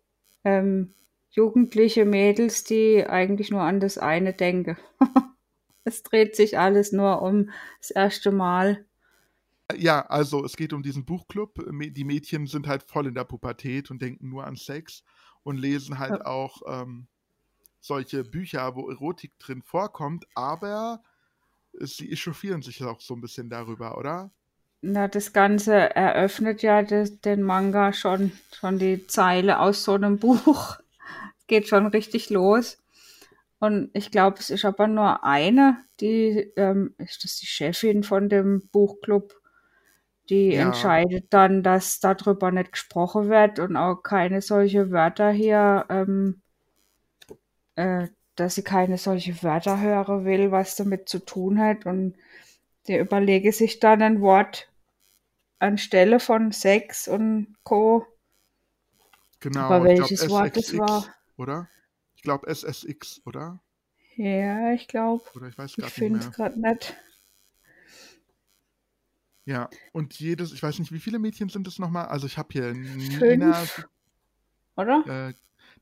[0.45, 0.95] ähm,
[1.31, 4.77] jugendliche Mädels, die eigentlich nur an das eine denken.
[5.85, 7.51] es dreht sich alles nur um
[7.81, 8.85] das erste Mal.
[9.77, 11.65] Ja, also es geht um diesen Buchclub.
[11.71, 15.03] Die Mädchen sind halt voll in der Pubertät und denken nur an Sex
[15.43, 16.27] und lesen halt ja.
[16.27, 17.07] auch ähm,
[17.81, 21.03] solche Bücher, wo Erotik drin vorkommt, aber
[21.73, 24.31] sie echauffieren sich auch so ein bisschen darüber, oder?
[24.87, 30.19] Na, das Ganze eröffnet ja das, den Manga schon, schon die Zeile aus so einem
[30.19, 30.77] Buch.
[31.47, 32.77] Geht schon richtig los.
[33.59, 38.29] Und ich glaube, es ist aber nur eine, die, ähm, ist das die Chefin von
[38.29, 39.33] dem Buchclub,
[40.29, 40.67] die ja.
[40.67, 46.43] entscheidet dann, dass darüber nicht gesprochen wird und auch keine solche Wörter hier, ähm,
[47.77, 51.87] äh, dass sie keine solche Wörter hören will, was damit zu tun hat.
[51.87, 52.17] Und
[52.87, 54.69] der überlege sich dann ein Wort,
[55.65, 58.07] anstelle von Sex und Co.
[59.41, 61.15] Genau, Aber welches glaub, Wort SXX, das war?
[61.37, 61.69] Oder?
[62.17, 63.61] Ich glaube SSX, oder?
[64.17, 65.25] Ja, ich glaube.
[65.35, 65.89] Oder ich weiß gerade nicht.
[65.89, 66.95] Ich finde es gerade nicht.
[69.47, 72.07] Ja, und jedes, ich weiß nicht, wie viele Mädchen sind es nochmal?
[72.07, 73.89] Also ich habe hier Nina, Fünf,
[74.77, 75.29] oder?
[75.29, 75.35] Äh,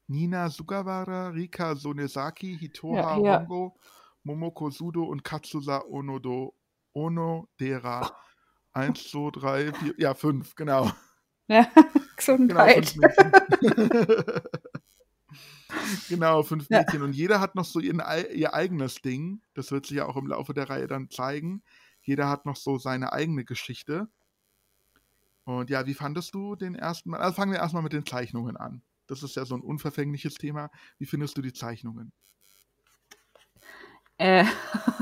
[0.08, 3.40] Nina Sugawara, Rika Sonesaki, Hitoha ja, ja.
[3.40, 3.76] Hongo,
[4.24, 6.54] Momoko Sudo und Katsusa Onodo
[6.92, 8.10] Onodera.
[8.72, 10.90] Eins, zwei, drei, vier, ja, fünf, genau.
[11.48, 11.68] Ja,
[12.16, 12.94] Gesundheit.
[12.94, 13.08] Genau,
[15.72, 16.78] fünf genau, fünf ja.
[16.78, 17.02] Mädchen.
[17.02, 18.02] Und jeder hat noch so ihren,
[18.34, 19.42] ihr eigenes Ding.
[19.54, 21.62] Das wird sich ja auch im Laufe der Reihe dann zeigen.
[22.02, 24.08] Jeder hat noch so seine eigene Geschichte.
[25.44, 27.20] Und ja, wie fandest du den ersten Mal?
[27.20, 28.82] Also fangen wir erstmal mit den Zeichnungen an.
[29.06, 30.70] Das ist ja so ein unverfängliches Thema.
[30.98, 32.12] Wie findest du die Zeichnungen?
[34.18, 34.44] Äh,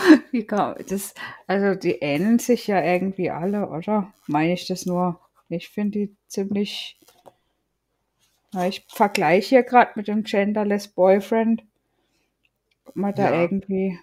[0.30, 1.14] Wie kann das,
[1.46, 4.12] also die ähneln sich ja irgendwie alle, oder?
[4.26, 5.20] Meine ich das nur?
[5.48, 6.98] Ich finde die ziemlich.
[8.52, 11.64] Ja, ich vergleiche hier gerade mit dem Genderless Boyfriend.
[12.84, 13.42] Ob man da ja.
[13.42, 13.98] irgendwie.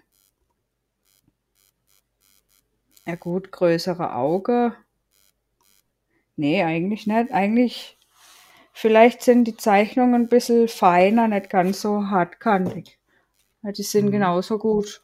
[3.05, 4.75] Ja, gut, größere Auge.
[6.35, 7.31] Nee, eigentlich nicht.
[7.31, 7.97] Eigentlich.
[8.73, 12.99] Vielleicht sind die Zeichnungen ein bisschen feiner, nicht ganz so hartkantig.
[13.63, 14.11] Ja, die sind mhm.
[14.11, 15.01] genauso gut.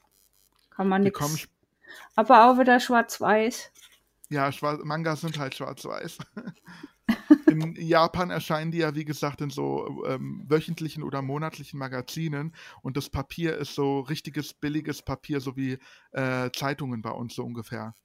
[0.75, 1.47] Kann man nichts.
[2.15, 3.71] Aber auch wieder schwarz-weiß.
[4.29, 6.17] Ja, Schwarz Mangas sind halt schwarz-weiß.
[7.47, 12.97] in Japan erscheinen die ja, wie gesagt, in so ähm, wöchentlichen oder monatlichen Magazinen und
[12.97, 15.77] das Papier ist so richtiges, billiges Papier, so wie
[16.12, 17.95] äh, Zeitungen bei uns so ungefähr.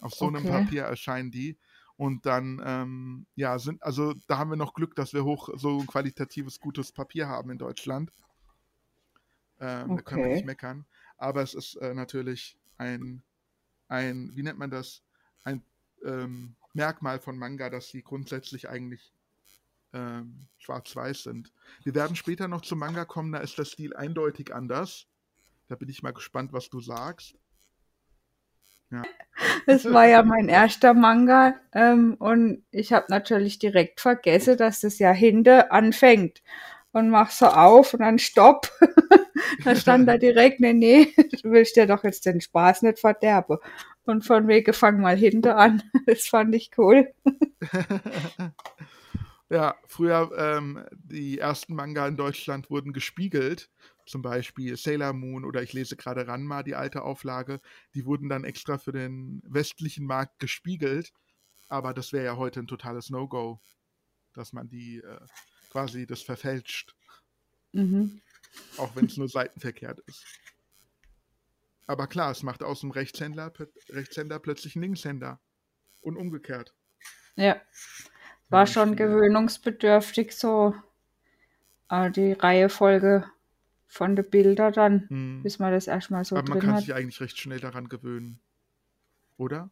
[0.00, 0.36] Auf so okay.
[0.36, 1.58] einem Papier erscheinen die
[1.96, 5.80] und dann, ähm, ja, sind, also da haben wir noch Glück, dass wir hoch so
[5.80, 8.12] ein qualitatives, gutes Papier haben in Deutschland.
[9.60, 9.96] Ähm, okay.
[9.96, 10.86] Da können wir nicht meckern
[11.18, 13.22] aber es ist äh, natürlich ein,
[13.88, 15.02] ein, wie nennt man das,
[15.44, 15.62] ein
[16.04, 19.12] ähm, Merkmal von Manga, dass sie grundsätzlich eigentlich
[19.92, 21.52] ähm, schwarz-weiß sind.
[21.82, 25.06] Wir werden später noch zum Manga kommen, da ist der Stil eindeutig anders.
[25.68, 27.34] Da bin ich mal gespannt, was du sagst.
[28.90, 29.02] Ja.
[29.66, 34.98] Das war ja mein erster Manga ähm, und ich habe natürlich direkt vergessen, dass das
[34.98, 36.42] ja hinten anfängt
[36.92, 38.70] und mach so auf und dann stopp.
[39.64, 43.58] da stand da direkt, nee, nee, du willst dir doch jetzt den Spaß nicht verderben.
[44.04, 45.82] Und von wegen fang mal hinten an.
[46.06, 47.12] Das fand ich cool.
[49.50, 53.70] ja, früher ähm, die ersten Manga in Deutschland wurden gespiegelt.
[54.06, 57.60] Zum Beispiel Sailor Moon oder ich lese gerade Ranma, die alte Auflage.
[57.94, 61.12] Die wurden dann extra für den westlichen Markt gespiegelt.
[61.68, 63.60] Aber das wäre ja heute ein totales No-Go,
[64.32, 65.18] dass man die äh,
[65.70, 66.94] quasi das verfälscht.
[67.72, 68.22] Mhm.
[68.76, 70.24] Auch wenn es nur seitenverkehrt ist.
[71.86, 73.52] Aber klar, es macht aus dem Rechtshändler,
[73.88, 75.40] Rechtshänder plötzlich einen Linkshänder.
[76.00, 76.74] Und umgekehrt.
[77.34, 77.60] Ja.
[78.50, 80.74] War schon gewöhnungsbedürftig, so
[81.90, 83.28] äh, die Reihefolge
[83.88, 85.42] von den Bildern dann, hm.
[85.42, 86.80] bis man das erstmal so Aber man kann hat.
[86.80, 88.40] sich eigentlich recht schnell daran gewöhnen.
[89.36, 89.70] Oder?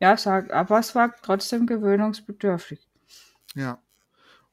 [0.00, 2.88] Ja, sag, aber es war trotzdem gewöhnungsbedürftig.
[3.54, 3.82] Ja.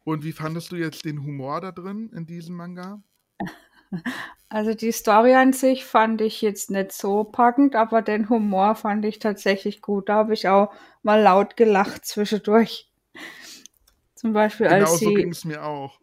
[0.07, 3.03] Und wie fandest du jetzt den Humor da drin in diesem Manga?
[4.49, 9.03] Also die Story an sich fand ich jetzt nicht so packend, aber den Humor fand
[9.03, 10.07] ich tatsächlich gut.
[10.07, 12.89] Da habe ich auch mal laut gelacht zwischendurch.
[14.15, 15.99] Zum Beispiel genau als so sie, mir auch.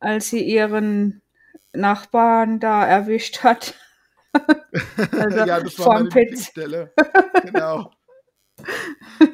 [0.00, 1.20] als sie ihren
[1.74, 3.74] Nachbarn da erwischt hat.
[5.12, 6.94] also ja, das war meine Stelle.
[7.42, 7.90] Genau.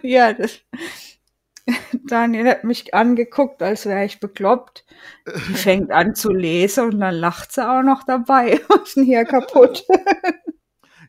[0.02, 0.60] ja, das,
[2.06, 4.84] Daniel hat mich angeguckt, als wäre ich bekloppt.
[5.26, 8.60] Die fängt an zu lesen und dann lacht sie auch noch dabei.
[8.68, 9.84] Was ist denn hier kaputt?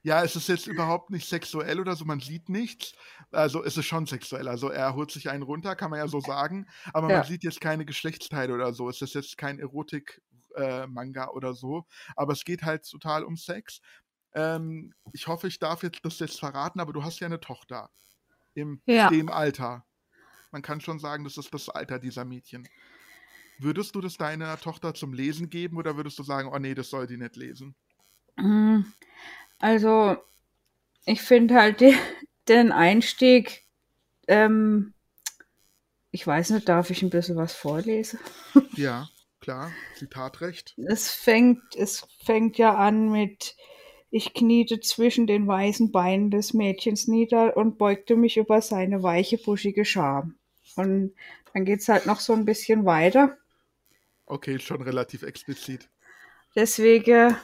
[0.04, 2.93] Ja, es ist jetzt überhaupt nicht sexuell oder so, man sieht nichts.
[3.32, 4.47] Also es ist schon sexuell.
[4.47, 6.67] Also er holt sich einen runter, kann man ja so sagen.
[6.93, 7.17] Aber ja.
[7.17, 8.89] man sieht jetzt keine Geschlechtsteile oder so.
[8.89, 11.86] Es ist jetzt kein Erotik-Manga äh, oder so.
[12.15, 13.80] Aber es geht halt total um Sex.
[14.34, 17.89] Ähm, ich hoffe, ich darf jetzt das jetzt verraten, aber du hast ja eine Tochter
[18.54, 19.10] im ja.
[19.10, 19.86] dem Alter.
[20.51, 22.67] Man kann schon sagen, das ist das Alter dieser Mädchen.
[23.57, 26.89] Würdest du das deiner Tochter zum Lesen geben oder würdest du sagen, oh nee, das
[26.89, 27.75] soll die nicht lesen?
[28.35, 28.81] Mm,
[29.59, 30.17] also,
[31.05, 31.95] ich finde halt die,
[32.47, 33.63] den Einstieg,
[34.27, 34.93] ähm,
[36.09, 38.19] ich weiß nicht, darf ich ein bisschen was vorlesen?
[38.75, 39.09] Ja,
[39.39, 40.75] klar, Zitatrecht.
[40.77, 43.55] Es fängt, es fängt ja an mit,
[44.09, 49.37] ich kniete zwischen den weißen Beinen des Mädchens nieder und beugte mich über seine weiche,
[49.37, 50.37] buschige Scham.
[50.75, 51.13] Und
[51.53, 53.38] dann geht es halt noch so ein bisschen weiter.
[54.25, 55.89] Okay, schon relativ explizit.
[56.55, 57.36] Deswegen,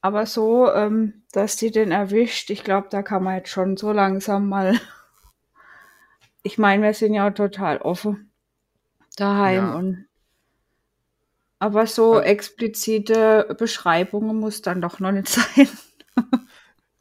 [0.00, 3.92] aber so, ähm, dass die den erwischt, ich glaube, da kann man jetzt schon so
[3.92, 4.78] langsam mal.
[6.42, 8.32] Ich meine, wir sind ja auch total offen
[9.14, 9.74] daheim ja.
[9.74, 10.08] und
[11.58, 15.68] aber so explizite Beschreibungen muss dann doch noch nicht sein.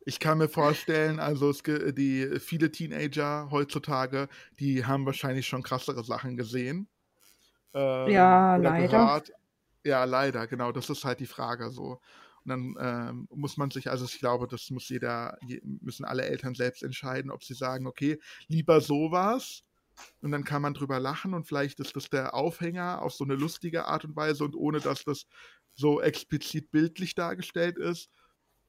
[0.05, 4.27] Ich kann mir vorstellen, also es, die viele Teenager heutzutage,
[4.59, 6.87] die haben wahrscheinlich schon krassere Sachen gesehen.
[7.73, 8.87] Ähm, ja, leider.
[8.87, 9.31] Gehört.
[9.83, 11.99] Ja, leider, genau, das ist halt die Frage so.
[12.43, 16.55] Und dann ähm, muss man sich, also ich glaube, das muss jeder, müssen alle Eltern
[16.55, 19.63] selbst entscheiden, ob sie sagen, okay, lieber sowas.
[20.21, 23.35] Und dann kann man drüber lachen und vielleicht ist das der Aufhänger auf so eine
[23.35, 25.25] lustige Art und Weise und ohne dass das
[25.75, 28.09] so explizit bildlich dargestellt ist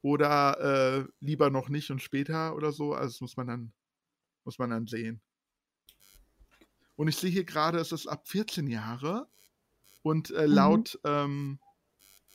[0.02, 2.94] oder äh, lieber noch nicht und später oder so.
[2.94, 3.72] Also das muss man dann,
[4.44, 5.20] muss man dann sehen.
[6.96, 9.28] Und ich sehe hier gerade, es ist ab 14 Jahre
[10.02, 10.52] und äh, mhm.
[10.52, 11.10] laut, mhm.
[11.10, 11.58] ähm,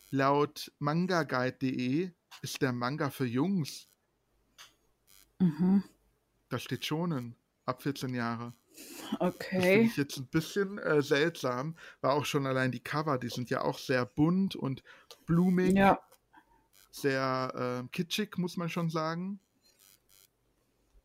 [0.10, 3.88] laut mangaguide.de ist der Manga für Jungs.
[5.39, 5.84] Mhm.
[6.49, 8.54] Da steht schonen, ab 14 Jahre.
[9.19, 9.56] Okay.
[9.56, 13.30] Das finde ich jetzt ein bisschen äh, seltsam, war auch schon allein die Cover, die
[13.30, 14.84] sind ja auch sehr bunt und
[15.25, 15.75] blumig.
[15.75, 15.99] Ja
[16.95, 19.39] sehr äh, kitschig, muss man schon sagen.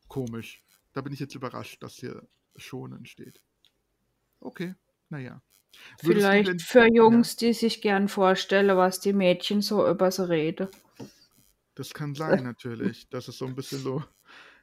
[0.09, 0.63] Komisch.
[0.93, 2.27] Da bin ich jetzt überrascht, dass hier
[2.57, 3.43] schonen steht.
[4.41, 4.75] Okay,
[5.09, 5.43] naja.
[5.99, 7.49] Vielleicht denn, für Jungs, ja.
[7.49, 10.69] die sich gern vorstellen, was die Mädchen so über sie reden.
[11.75, 13.09] Das kann sein, natürlich.
[13.09, 14.03] dass es so ein bisschen so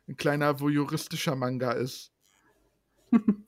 [0.07, 2.11] ein kleiner voyeuristischer Manga ist.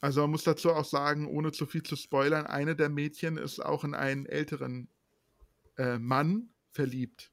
[0.00, 3.60] also man muss dazu auch sagen, ohne zu viel zu spoilern, eine der Mädchen ist
[3.60, 4.88] auch in einen älteren
[5.76, 7.30] äh, Mann verliebt.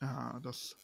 [0.00, 0.76] Ja, das.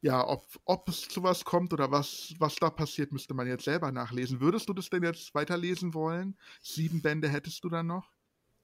[0.00, 3.64] Ja, ob, ob es zu was kommt oder was, was da passiert, müsste man jetzt
[3.64, 4.40] selber nachlesen.
[4.40, 6.36] Würdest du das denn jetzt weiterlesen wollen?
[6.60, 8.10] Sieben Bände hättest du dann noch?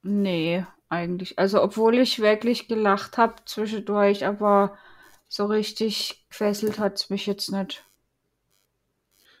[0.01, 1.39] Nee, eigentlich.
[1.39, 4.77] Also, obwohl ich wirklich gelacht habe zwischendurch, aber
[5.29, 7.85] so richtig gefesselt hat es mich jetzt nicht.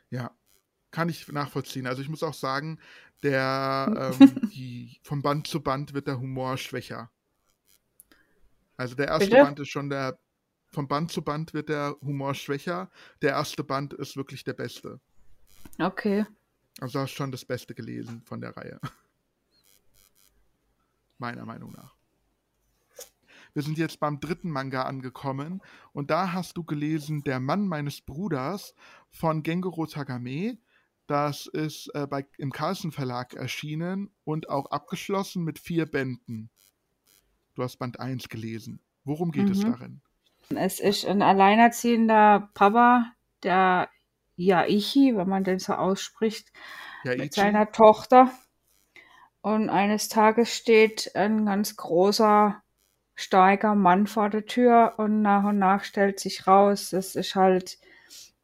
[0.09, 0.31] Ja,
[0.91, 1.87] kann ich nachvollziehen.
[1.87, 2.79] Also, ich muss auch sagen,
[3.23, 7.11] der, ähm, die, vom Band zu Band wird der Humor schwächer.
[8.77, 9.43] Also der erste Bitte?
[9.43, 10.17] Band ist schon der,
[10.67, 12.89] von Band zu Band wird der Humor schwächer.
[13.21, 14.99] Der erste Band ist wirklich der beste.
[15.77, 16.25] Okay.
[16.79, 18.79] Also hast schon das Beste gelesen von der Reihe.
[21.17, 21.95] Meiner Meinung nach.
[23.53, 27.99] Wir sind jetzt beim dritten Manga angekommen und da hast du gelesen Der Mann meines
[27.99, 28.75] Bruders
[29.09, 30.57] von Gengoro Tagame.
[31.09, 36.51] Das ist äh, bei, im Carlsen Verlag erschienen und auch abgeschlossen mit vier Bänden.
[37.55, 38.79] Du hast Band 1 gelesen.
[39.05, 39.63] Worum geht es Mhm.
[39.63, 40.01] darin?
[40.55, 43.89] Es ist ein alleinerziehender Papa, der
[44.37, 46.51] Yaichi, wenn man den so ausspricht,
[47.03, 48.31] Ja, mit seiner Tochter.
[49.41, 52.61] Und eines Tages steht ein ganz großer,
[53.15, 57.79] starker Mann vor der Tür und nach und nach stellt sich raus, es ist halt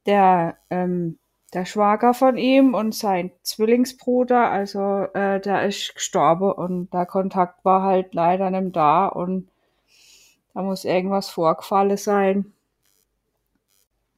[0.06, 1.20] der, ähm,
[1.56, 7.64] der Schwager von ihm und sein Zwillingsbruder, also äh, der ist gestorben und der Kontakt
[7.64, 9.50] war halt leider nicht da und
[10.54, 12.54] da muss irgendwas vorgefallen sein.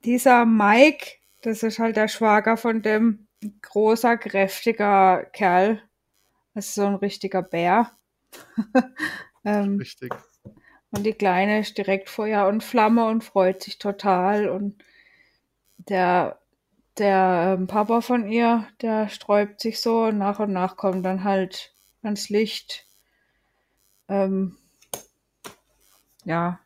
[0.03, 3.27] Dieser Mike, das ist halt der Schwager von dem
[3.61, 5.81] großer, kräftiger Kerl.
[6.53, 7.91] Das ist so ein richtiger Bär.
[9.45, 10.11] ähm, Richtig.
[10.91, 14.49] und die Kleine ist direkt Feuer und Flamme und freut sich total.
[14.49, 14.83] Und
[15.77, 16.39] der,
[16.99, 21.23] der ähm, Papa von ihr, der sträubt sich so und nach und nach kommt dann
[21.23, 22.85] halt ans Licht.
[24.07, 24.57] Ähm,
[26.25, 26.59] ja,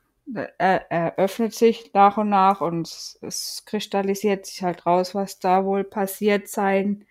[0.57, 5.39] er, er öffnet sich nach und nach und es, es kristallisiert sich halt raus, was
[5.39, 7.05] da wohl passiert sein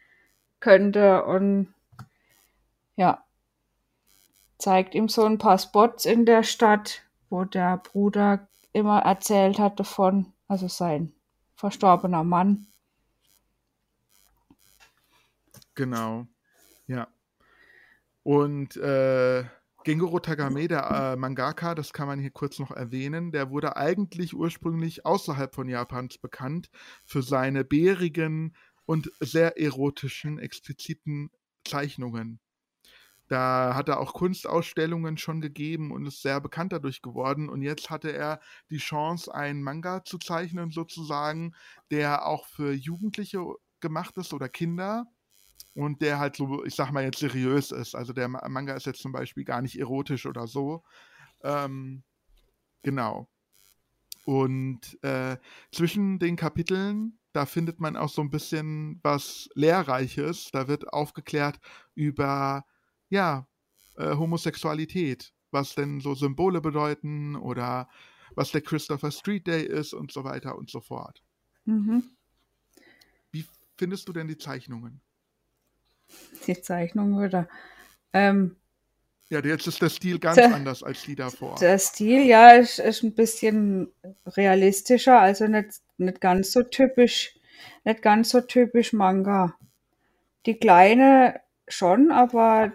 [0.60, 1.24] könnte.
[1.24, 1.74] Und
[2.96, 3.24] ja,
[4.58, 9.80] zeigt ihm so ein paar Spots in der Stadt, wo der Bruder immer erzählt hat
[9.80, 11.12] davon, also sein
[11.56, 12.66] verstorbener Mann.
[15.74, 16.26] Genau.
[16.86, 17.08] Ja.
[18.22, 19.44] Und äh,
[19.82, 24.34] Gengoro Tagame, der äh, Mangaka, das kann man hier kurz noch erwähnen, der wurde eigentlich
[24.34, 26.70] ursprünglich außerhalb von Japans bekannt
[27.04, 28.54] für seine bärigen
[28.84, 31.30] und sehr erotischen, expliziten
[31.64, 32.40] Zeichnungen.
[33.28, 37.48] Da hat er auch Kunstausstellungen schon gegeben und ist sehr bekannt dadurch geworden.
[37.48, 41.54] Und jetzt hatte er die Chance, einen Manga zu zeichnen, sozusagen,
[41.92, 43.40] der auch für Jugendliche
[43.78, 45.06] gemacht ist oder Kinder
[45.74, 47.94] und der halt so, ich sag mal jetzt seriös ist.
[47.94, 50.82] Also der Ma- Manga ist jetzt zum Beispiel gar nicht erotisch oder so.
[51.42, 52.02] Ähm,
[52.82, 53.28] genau.
[54.24, 55.38] Und äh,
[55.72, 60.50] zwischen den Kapiteln, da findet man auch so ein bisschen was Lehrreiches.
[60.52, 61.58] Da wird aufgeklärt
[61.94, 62.64] über,
[63.08, 63.48] ja,
[63.96, 67.88] äh, Homosexualität, was denn so Symbole bedeuten oder
[68.34, 71.22] was der Christopher Street Day ist und so weiter und so fort.
[71.64, 72.04] Mhm.
[73.32, 73.44] Wie
[73.76, 75.00] findest du denn die Zeichnungen?
[76.46, 77.48] Die Zeichnung wieder.
[78.12, 78.56] Ähm,
[79.28, 81.56] Ja, jetzt ist der Stil ganz Der- anders als die davor.
[81.60, 83.92] Der Stil, ja, ist, ist ein bisschen
[84.26, 87.38] realistischer, also nicht, nicht ganz so typisch,
[87.84, 89.54] nicht ganz so typisch Manga.
[90.46, 92.72] Die Kleine schon, aber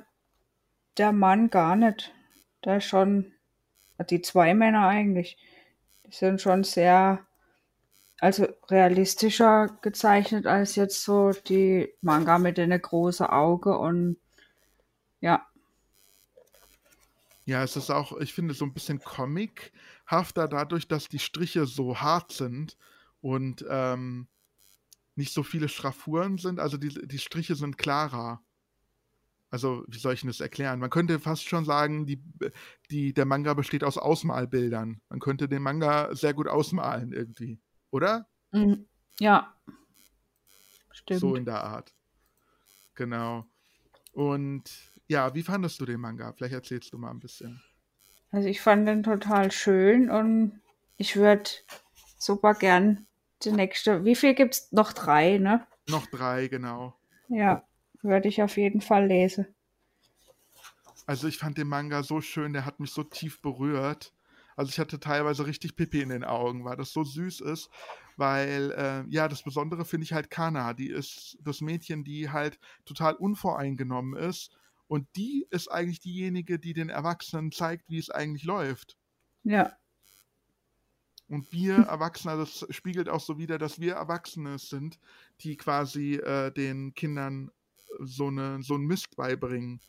[0.97, 2.13] der Mann gar nicht.
[2.63, 3.33] Der ist schon,
[4.09, 5.37] die zwei Männer eigentlich,
[6.05, 7.25] die sind schon sehr,
[8.19, 14.17] also realistischer gezeichnet als jetzt so die Manga mit den großen Augen und
[15.21, 15.45] ja,
[17.45, 21.97] Ja, es ist auch, ich finde, so ein bisschen comichafter dadurch, dass die Striche so
[22.01, 22.75] hart sind
[23.21, 24.27] und ähm,
[25.15, 26.59] nicht so viele Schraffuren sind.
[26.59, 28.41] Also die, die Striche sind klarer.
[29.51, 30.79] Also, wie soll ich denn das erklären?
[30.79, 32.21] Man könnte fast schon sagen, die,
[32.89, 35.01] die, der Manga besteht aus Ausmalbildern.
[35.09, 37.59] Man könnte den Manga sehr gut ausmalen irgendwie.
[37.95, 38.27] Oder?
[38.51, 38.87] Mhm.
[39.21, 39.55] ja,
[40.91, 41.21] stimmt.
[41.21, 41.93] So in der Art.
[42.93, 43.45] Genau.
[44.11, 44.69] Und
[45.07, 46.33] ja, wie fandest du den Manga?
[46.33, 47.63] Vielleicht erzählst du mal ein bisschen.
[48.31, 50.59] Also ich fand den total schön und
[50.97, 51.49] ich würde
[52.17, 53.07] super gern
[53.43, 54.03] die nächste.
[54.03, 54.73] Wie viel gibt's?
[54.73, 55.65] Noch drei, ne?
[55.87, 56.99] Noch drei, genau.
[57.29, 57.63] Ja,
[58.01, 59.47] würde ich auf jeden Fall lesen.
[61.05, 64.11] Also ich fand den Manga so schön, der hat mich so tief berührt.
[64.55, 67.69] Also ich hatte teilweise richtig Pipi in den Augen, weil das so süß ist.
[68.17, 70.73] Weil, äh, ja, das Besondere finde ich halt Kana.
[70.73, 74.51] Die ist das Mädchen, die halt total unvoreingenommen ist.
[74.87, 78.97] Und die ist eigentlich diejenige, die den Erwachsenen zeigt, wie es eigentlich läuft.
[79.43, 79.77] Ja,
[81.27, 84.99] Und wir Erwachsene, das spiegelt auch so wieder, dass wir Erwachsene sind,
[85.41, 87.51] die quasi äh, den Kindern
[87.99, 89.81] so, eine, so einen Mist beibringen.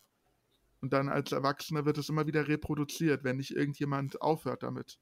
[0.87, 5.01] Und dann als Erwachsene wird es immer wieder reproduziert, wenn nicht irgendjemand aufhört damit.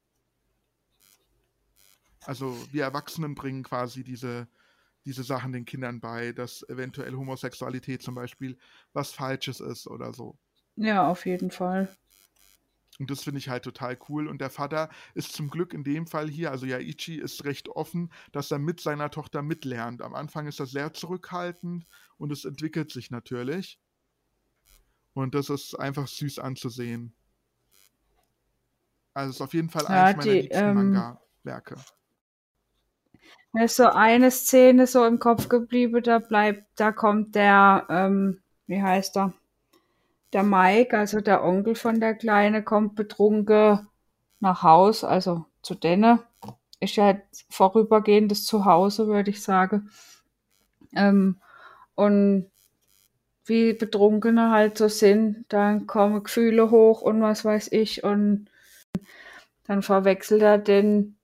[2.21, 4.47] Also wir Erwachsenen bringen quasi diese,
[5.05, 8.57] diese Sachen den Kindern bei, dass eventuell Homosexualität zum Beispiel
[8.93, 10.39] was Falsches ist oder so.
[10.75, 11.95] ja, auf jeden Fall.
[12.97, 14.27] Und das finde ich halt total cool.
[14.27, 18.11] Und der Vater ist zum Glück in dem Fall hier, also Yaichi ist recht offen,
[18.31, 20.01] dass er mit seiner Tochter mitlernt.
[20.01, 21.85] Am Anfang ist er sehr zurückhaltend
[22.17, 23.77] und es entwickelt sich natürlich.
[25.15, 27.15] Und das ist einfach süß anzusehen.
[29.13, 31.75] Also es ist auf jeden Fall Ja, eins meiner die, liebsten ähm, Manga-Werke.
[33.53, 38.41] Mir ist so eine Szene so im Kopf geblieben, da bleibt, da kommt der, ähm,
[38.67, 39.33] wie heißt er?
[40.33, 43.87] Der Mike, also der Onkel von der Kleine, kommt betrunken
[44.41, 46.19] nach Haus, also zu denen.
[46.81, 47.17] Ist ja
[47.49, 49.89] vorübergehendes Zuhause, würde ich sagen.
[50.93, 51.39] Ähm,
[51.95, 52.51] und
[53.45, 58.47] wie Betrunkene halt so sind, dann kommen Gefühle hoch und was weiß ich und
[59.67, 61.15] dann verwechselt er den,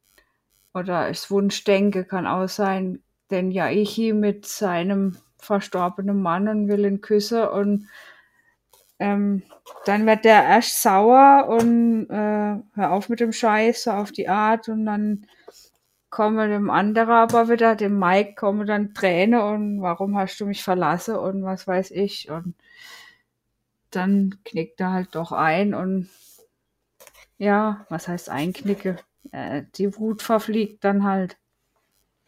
[0.73, 7.01] oder das Wunschdenke kann auch sein, den Yaichi mit seinem verstorbenen Mann und will ihn
[7.01, 7.87] küssen und
[8.99, 9.41] ähm,
[9.85, 14.29] dann wird der erst sauer und äh, hör auf mit dem Scheiß, so auf die
[14.29, 15.25] Art und dann
[16.11, 20.63] kommen dem anderen aber wieder, dem Mike, kommen dann Tränen und warum hast du mich
[20.63, 22.53] verlassen und was weiß ich und
[23.89, 26.09] dann knickt er halt doch ein und
[27.37, 28.97] ja, was heißt einknicke?
[29.31, 31.37] Äh, die Wut verfliegt dann halt.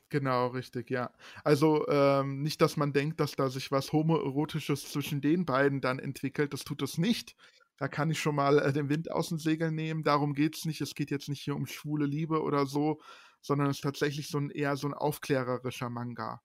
[0.10, 1.12] Genau, richtig, ja.
[1.44, 6.00] Also ähm, nicht, dass man denkt, dass da sich was Homoerotisches zwischen den beiden dann
[6.00, 6.54] entwickelt.
[6.54, 7.36] Das tut es nicht.
[7.78, 10.04] Da kann ich schon mal äh, den Wind aus den Segeln nehmen.
[10.04, 10.82] Darum geht es nicht.
[10.82, 13.02] Es geht jetzt nicht hier um schwule Liebe oder so,
[13.44, 16.42] sondern es ist tatsächlich so ein eher so ein aufklärerischer Manga.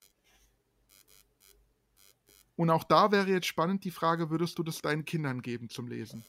[2.57, 5.87] Und auch da wäre jetzt spannend die Frage, würdest du das deinen Kindern geben zum
[5.87, 6.25] Lesen?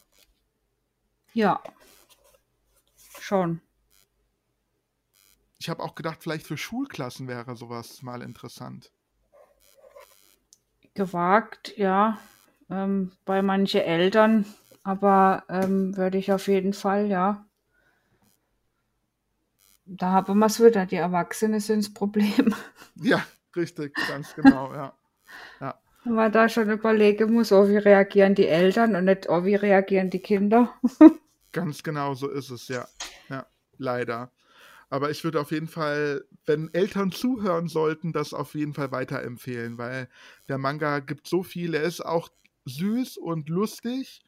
[1.33, 1.61] Ja,
[3.19, 3.61] schon.
[5.57, 8.91] Ich habe auch gedacht, vielleicht für Schulklassen wäre sowas mal interessant.
[10.93, 12.19] Gewagt, ja.
[12.69, 14.45] Ähm, bei manchen Eltern,
[14.83, 17.48] aber ähm, würde ich auf jeden Fall, ja.
[19.91, 20.85] Da haben wir es wieder.
[20.85, 22.53] Die Erwachsenen sind das Problem.
[23.01, 23.25] Ja,
[23.55, 24.93] richtig, ganz genau, ja.
[25.61, 29.45] Ja, Wenn man da schon überlegen muss, oh, wie reagieren die Eltern und nicht, oh,
[29.45, 30.73] wie reagieren die Kinder.
[31.53, 32.87] ganz genau so ist es, ja.
[33.29, 34.31] Ja, leider.
[34.89, 39.77] Aber ich würde auf jeden Fall, wenn Eltern zuhören sollten, das auf jeden Fall weiterempfehlen,
[39.77, 40.09] weil
[40.49, 42.29] der Manga gibt so viel, er ist auch
[42.65, 44.21] süß und lustig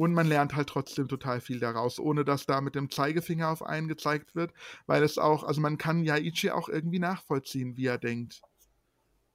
[0.00, 3.62] und man lernt halt trotzdem total viel daraus, ohne dass da mit dem Zeigefinger auf
[3.62, 4.50] einen gezeigt wird,
[4.86, 8.40] weil es auch, also man kann Yaichi auch irgendwie nachvollziehen, wie er denkt.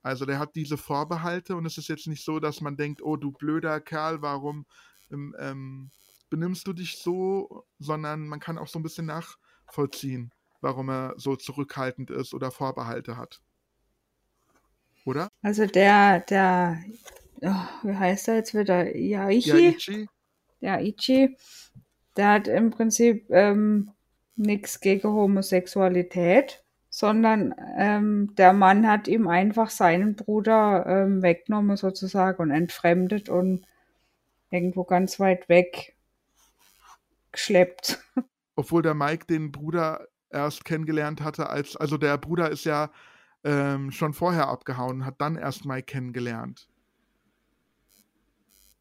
[0.01, 3.15] Also der hat diese Vorbehalte und es ist jetzt nicht so, dass man denkt, oh
[3.15, 4.65] du blöder Kerl, warum
[5.11, 5.91] ähm, ähm,
[6.31, 11.35] benimmst du dich so, sondern man kann auch so ein bisschen nachvollziehen, warum er so
[11.35, 13.39] zurückhaltend ist oder Vorbehalte hat.
[15.05, 15.29] Oder?
[15.43, 16.83] Also der, der,
[17.41, 18.95] oh, wie heißt er jetzt wieder?
[18.95, 19.51] Yaichi?
[19.51, 20.07] Yaichi?
[20.65, 21.37] Der Ichi,
[22.17, 23.91] der hat im Prinzip ähm,
[24.35, 32.41] nichts gegen Homosexualität, sondern ähm, der Mann hat ihm einfach seinen Bruder ähm, weggenommen sozusagen
[32.41, 33.67] und entfremdet und
[34.49, 35.95] irgendwo ganz weit weg
[37.31, 37.99] geschleppt.
[38.55, 42.89] Obwohl der Mike den Bruder erst kennengelernt hatte, als, also der Bruder ist ja
[43.43, 46.67] ähm, schon vorher abgehauen, hat dann erst Mike kennengelernt.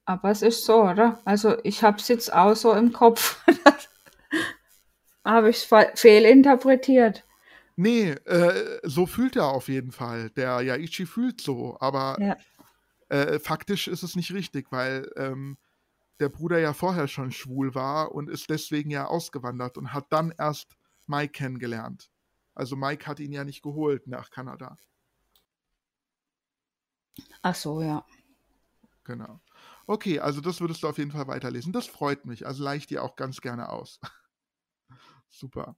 [0.06, 1.20] Aber es ist so, oder?
[1.24, 3.40] Also ich habe es jetzt auch so im Kopf.
[5.24, 7.24] habe ich es fehlinterpretiert.
[7.76, 10.30] Nee, äh, so fühlt er auf jeden Fall.
[10.30, 12.36] Der Yaichi fühlt so, aber Ja.
[13.08, 15.56] äh, faktisch ist es nicht richtig, weil ähm,
[16.20, 20.32] der Bruder ja vorher schon schwul war und ist deswegen ja ausgewandert und hat dann
[20.38, 20.76] erst
[21.06, 22.10] Mike kennengelernt.
[22.54, 24.76] Also Mike hat ihn ja nicht geholt nach Kanada.
[27.42, 28.04] Ach so, ja.
[29.04, 29.40] Genau.
[29.86, 31.72] Okay, also das würdest du auf jeden Fall weiterlesen.
[31.72, 32.46] Das freut mich.
[32.46, 34.00] Also leicht dir auch ganz gerne aus.
[35.28, 35.76] Super.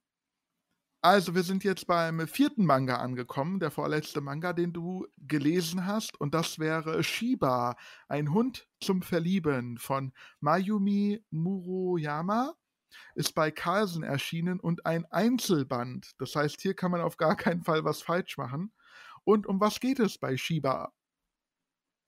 [1.02, 6.20] Also, wir sind jetzt beim vierten Manga angekommen, der vorletzte Manga, den du gelesen hast.
[6.20, 7.76] Und das wäre Shiba,
[8.08, 12.54] ein Hund zum Verlieben von Mayumi Muroyama.
[13.14, 16.12] Ist bei Carlsen erschienen und ein Einzelband.
[16.18, 18.72] Das heißt, hier kann man auf gar keinen Fall was falsch machen.
[19.24, 20.92] Und um was geht es bei Shiba?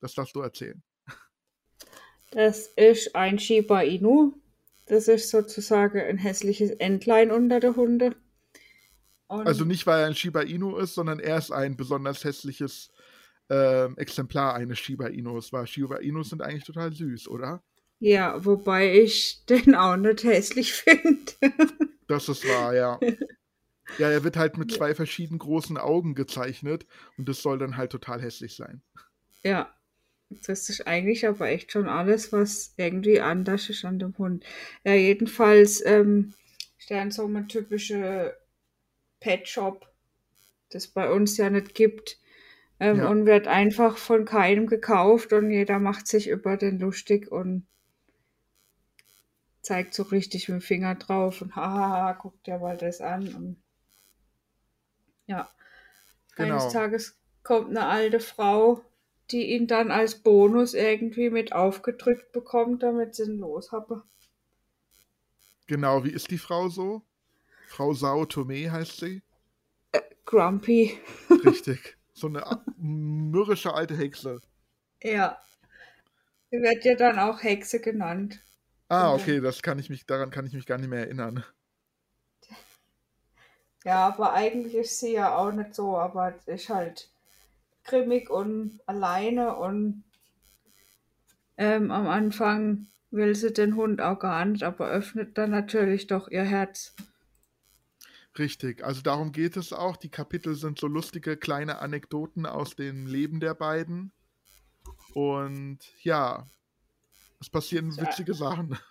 [0.01, 0.83] Das darfst du erzählen.
[2.31, 4.35] Das ist ein Shiba Inu.
[4.87, 8.17] Das ist sozusagen ein hässliches Entlein unter der Hunde.
[9.27, 12.91] Und Also nicht, weil er ein Shiba Inu ist, sondern er ist ein besonders hässliches
[13.51, 15.53] ähm, Exemplar eines Shiba Inus.
[15.53, 17.63] Weil Shiba Inus sind eigentlich total süß, oder?
[18.01, 21.33] ja, wobei ich den auch nicht hässlich finde.
[22.07, 22.99] Das ist wahr, ja.
[23.97, 27.91] Ja, er wird halt mit zwei verschiedenen großen Augen gezeichnet und das soll dann halt
[27.91, 28.83] total hässlich sein.
[29.43, 29.75] ja.
[30.31, 34.45] Das ist eigentlich aber echt schon alles, was irgendwie anders ist an dem Hund.
[34.85, 36.35] Ja, jedenfalls ähm,
[36.79, 38.37] ist dann so eine typische
[39.21, 39.89] Pet Shop,
[40.71, 42.19] das bei uns ja nicht gibt.
[42.81, 43.09] Ähm, Ja.
[43.09, 47.67] Und wird einfach von keinem gekauft und jeder macht sich über den lustig und
[49.63, 53.33] zeigt so richtig mit dem Finger drauf und haha, guckt ja mal das an.
[53.35, 53.63] Und
[55.27, 55.49] ja,
[56.37, 56.73] eines Genau.
[56.73, 58.85] Tages kommt eine alte Frau,
[59.31, 64.03] die ihn dann als Bonus irgendwie mit aufgedrückt bekommt, damit sie ihn loshabe.
[65.67, 67.03] Genau, wie ist die Frau so?
[67.69, 69.23] Frau Sao Tome heißt sie.
[70.25, 70.99] Grumpy.
[71.45, 71.97] Richtig.
[72.13, 72.45] So eine
[72.77, 74.41] mürrische alte Hexe.
[75.03, 75.41] Ja.
[76.51, 78.41] Sie wird ja dann auch Hexe genannt.
[78.89, 81.45] Ah, okay, das kann ich mich, daran kann ich mich gar nicht mehr erinnern.
[83.85, 87.11] Ja, aber eigentlich ist sie ja auch nicht so, aber ist halt
[87.89, 90.05] grimmig und alleine und
[91.59, 96.29] ähm, am Anfang will sie den Hund auch gar nicht, aber öffnet dann natürlich doch
[96.29, 96.95] ihr Herz.
[98.39, 99.97] Richtig, also darum geht es auch.
[99.97, 104.13] Die Kapitel sind so lustige kleine Anekdoten aus dem Leben der beiden.
[105.13, 106.47] Und ja,
[107.41, 108.03] es passieren Ja.
[108.03, 108.79] witzige Sachen.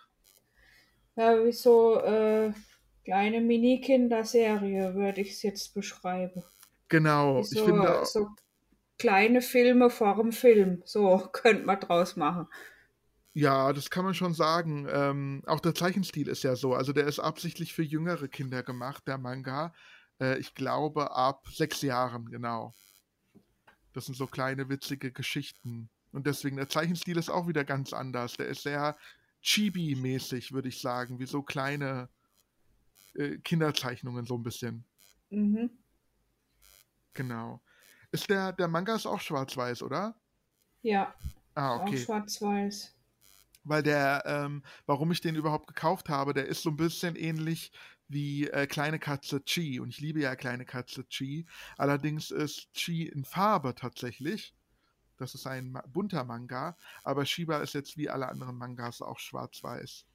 [1.15, 2.53] Ja, wie so äh,
[3.03, 6.43] kleine Mini-Kinderserie würde ich es jetzt beschreiben.
[6.89, 8.27] Genau, Wie ich so, finde, so
[8.97, 10.81] kleine Filme vor dem Film.
[10.85, 12.47] So könnte man draus machen.
[13.33, 14.87] ja, das kann man schon sagen.
[14.91, 16.73] Ähm, auch der Zeichenstil ist ja so.
[16.73, 19.73] Also der ist absichtlich für jüngere Kinder gemacht, der Manga.
[20.19, 22.73] Äh, ich glaube ab sechs Jahren, genau.
[23.93, 25.89] Das sind so kleine witzige Geschichten.
[26.11, 28.37] Und deswegen, der Zeichenstil ist auch wieder ganz anders.
[28.37, 28.97] Der ist sehr
[29.43, 31.19] Chibi-mäßig, würde ich sagen.
[31.19, 32.09] Wie so kleine
[33.15, 34.83] äh, Kinderzeichnungen, so ein bisschen.
[35.29, 35.69] Mhm.
[37.13, 37.61] Genau.
[38.11, 40.15] Ist der, der Manga ist auch schwarz-weiß, oder?
[40.81, 41.13] Ja,
[41.55, 41.97] Ah, auch okay.
[41.97, 42.93] schwarz-weiß.
[43.63, 47.71] Weil der, ähm, warum ich den überhaupt gekauft habe, der ist so ein bisschen ähnlich
[48.07, 49.79] wie äh, Kleine Katze Chi.
[49.79, 51.45] Und ich liebe ja Kleine Katze Chi.
[51.77, 54.55] Allerdings ist Chi in Farbe tatsächlich.
[55.17, 56.77] Das ist ein ma- bunter Manga.
[57.03, 60.05] Aber Shiba ist jetzt wie alle anderen Mangas auch schwarz-weiß.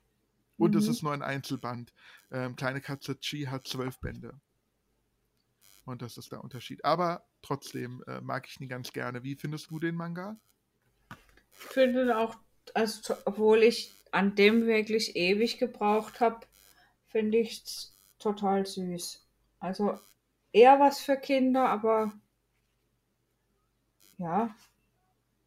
[0.59, 0.91] Und es Mhm.
[0.91, 1.93] ist nur ein Einzelband.
[2.31, 4.41] Ähm, Kleine Katze Chi hat zwölf Bände.
[5.85, 6.85] Und das ist der Unterschied.
[6.85, 9.23] Aber trotzdem äh, mag ich ihn ganz gerne.
[9.25, 10.39] Wie findest du den Manga?
[11.55, 12.37] Ich finde auch,
[12.75, 16.47] also, obwohl ich an dem wirklich ewig gebraucht habe,
[17.09, 19.27] finde ich es total süß.
[19.61, 19.99] Also
[20.53, 22.13] eher was für Kinder, aber
[24.19, 24.55] ja,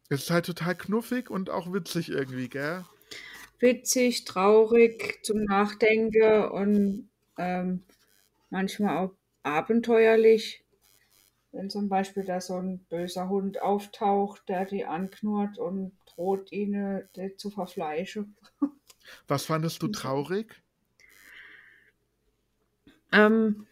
[0.08, 2.84] Es ist halt total knuffig und auch witzig irgendwie, gell?
[3.60, 7.84] witzig, traurig, zum Nachdenken und ähm,
[8.50, 9.15] manchmal auch
[9.46, 10.64] abenteuerlich.
[11.52, 16.74] Wenn zum Beispiel da so ein böser Hund auftaucht, der die anknurrt und droht, ihn
[16.74, 18.36] äh, zu verfleischen.
[19.28, 20.60] Was fandest du traurig?
[23.12, 23.66] Ähm,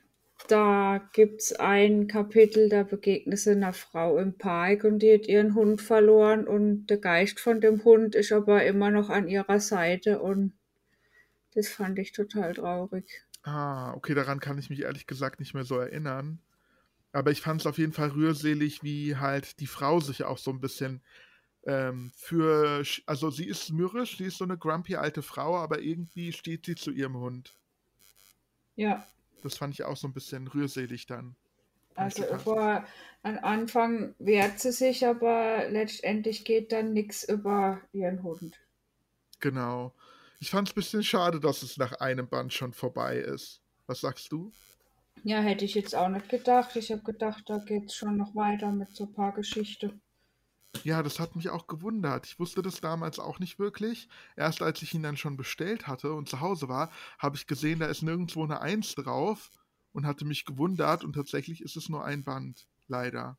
[0.49, 5.27] da gibt es ein Kapitel, da begegnet sie einer Frau im Park und die hat
[5.27, 9.61] ihren Hund verloren und der Geist von dem Hund ist aber immer noch an ihrer
[9.61, 10.53] Seite und
[11.55, 13.25] das fand ich total traurig.
[13.45, 16.41] Ah, okay, daran kann ich mich ehrlich gesagt nicht mehr so erinnern.
[17.13, 20.51] Aber ich fand es auf jeden Fall rührselig, wie halt die Frau sich auch so
[20.53, 21.03] ein bisschen
[21.67, 22.85] ähm, für.
[23.07, 26.77] Also, sie ist mürrisch, sie ist so eine grumpy alte Frau, aber irgendwie steht sie
[26.77, 27.57] zu ihrem Hund.
[28.77, 29.07] Ja,
[29.43, 31.37] Das fand ich auch so ein bisschen rührselig dann.
[31.97, 32.85] Also über,
[33.25, 38.61] am Anfang wehrt sie sich, aber letztendlich geht dann nichts über ihren Hund.
[39.41, 39.95] Genau.
[40.45, 43.63] Ich fand es ein bisschen schade, dass es nach einem Band schon vorbei ist.
[43.87, 44.53] Was sagst du?
[45.23, 46.77] Ja, hätte ich jetzt auch nicht gedacht.
[46.77, 50.03] Ich habe gedacht, da geht es schon noch weiter mit so ein paar Geschichten.
[50.83, 52.27] Ja, das hat mich auch gewundert.
[52.27, 54.07] Ich wusste das damals auch nicht wirklich.
[54.37, 57.79] Erst als ich ihn dann schon bestellt hatte und zu Hause war, habe ich gesehen,
[57.79, 59.51] da ist nirgendwo eine Eins drauf
[59.93, 62.69] und hatte mich gewundert und tatsächlich ist es nur ein Band.
[62.87, 63.39] Leider.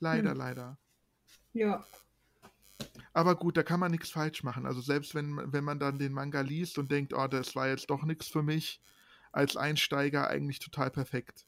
[0.00, 0.38] Leider, Hm.
[0.38, 0.78] leider.
[1.52, 1.86] Ja,
[3.12, 4.66] Aber gut, da kann man nichts falsch machen.
[4.66, 7.90] Also selbst wenn, wenn man dann den Manga liest und denkt, oh, das war jetzt
[7.90, 8.80] doch nichts für mich,
[9.32, 11.44] als Einsteiger eigentlich total perfekt.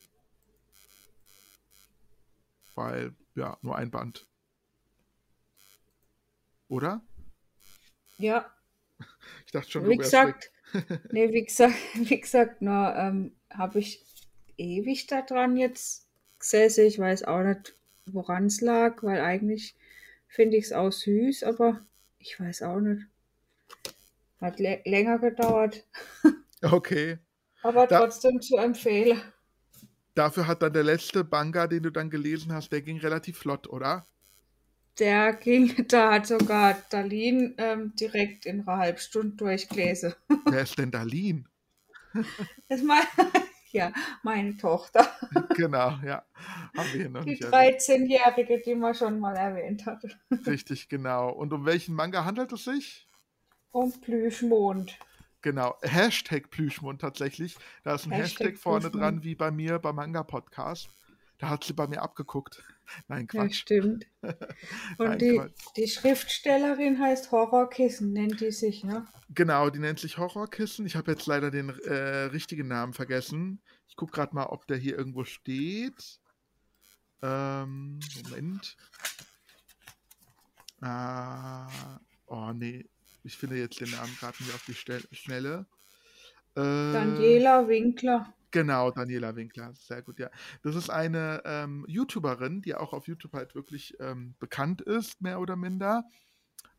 [2.74, 4.26] Weil, ja, nur ein Band.
[6.68, 7.02] Oder?
[8.18, 8.50] ja,
[9.46, 10.50] Ich dachte schon, Wie gesagt,
[11.10, 14.04] nee, wie gesagt, wie gesagt, nur ähm, habe ich
[14.56, 16.08] ewig daran jetzt
[16.38, 16.86] gesessen.
[16.86, 17.74] Ich weiß auch nicht,
[18.06, 19.76] woran es lag, weil eigentlich
[20.32, 21.86] finde ich es auch süß, aber
[22.18, 23.06] ich weiß auch nicht.
[24.42, 25.86] Hat lä- länger gedauert,
[26.62, 27.18] Okay.
[27.62, 29.20] aber Da- trotzdem zu empfehlen.
[30.14, 33.68] Dafür hat dann der letzte Manga, den du dann gelesen hast, der ging relativ flott,
[33.68, 34.06] oder?
[34.98, 40.14] Der ging, da hat sogar Darlene ähm, direkt in einer halben Stunde durchgelesen.
[40.48, 41.44] Wer ist denn Darlene?
[42.68, 42.86] Das ist
[43.72, 43.92] ja,
[44.22, 45.06] meine Tochter.
[45.54, 46.24] Genau, ja.
[46.76, 47.80] Haben wir hier noch Die nicht erwähnt.
[47.80, 50.08] 13-Jährige, die man schon mal erwähnt hatte.
[50.46, 51.30] Richtig, genau.
[51.30, 53.06] Und um welchen Manga handelt es sich?
[53.70, 54.98] Um Plüschmond.
[55.42, 57.56] Genau, Hashtag Plüschmund tatsächlich.
[57.82, 59.02] Da ist ein Hashtag, Hashtag vorne Plüschmund.
[59.02, 60.88] dran, wie bei mir beim Manga-Podcast.
[61.38, 62.62] Da hat sie bei mir abgeguckt.
[63.08, 63.54] Nein, Ja, Quatsch.
[63.54, 64.06] stimmt.
[64.98, 65.64] Und Nein, die, Quatsch.
[65.76, 69.06] die Schriftstellerin heißt Horrorkissen, nennt die sich, ne?
[69.34, 70.84] Genau, die nennt sich Horrorkissen.
[70.86, 73.62] Ich habe jetzt leider den äh, richtigen Namen vergessen.
[73.88, 76.20] Ich gucke gerade mal, ob der hier irgendwo steht.
[77.22, 78.76] Ähm, Moment.
[80.80, 81.68] Ah,
[82.26, 82.84] oh nee,
[83.22, 85.66] ich finde jetzt den Namen gerade nicht auf die Schnelle.
[86.56, 88.34] Äh, Daniela Winkler.
[88.54, 90.30] Genau, Daniela Winkler, sehr gut, ja.
[90.62, 95.40] Das ist eine ähm, YouTuberin, die auch auf YouTube halt wirklich ähm, bekannt ist, mehr
[95.40, 96.04] oder minder.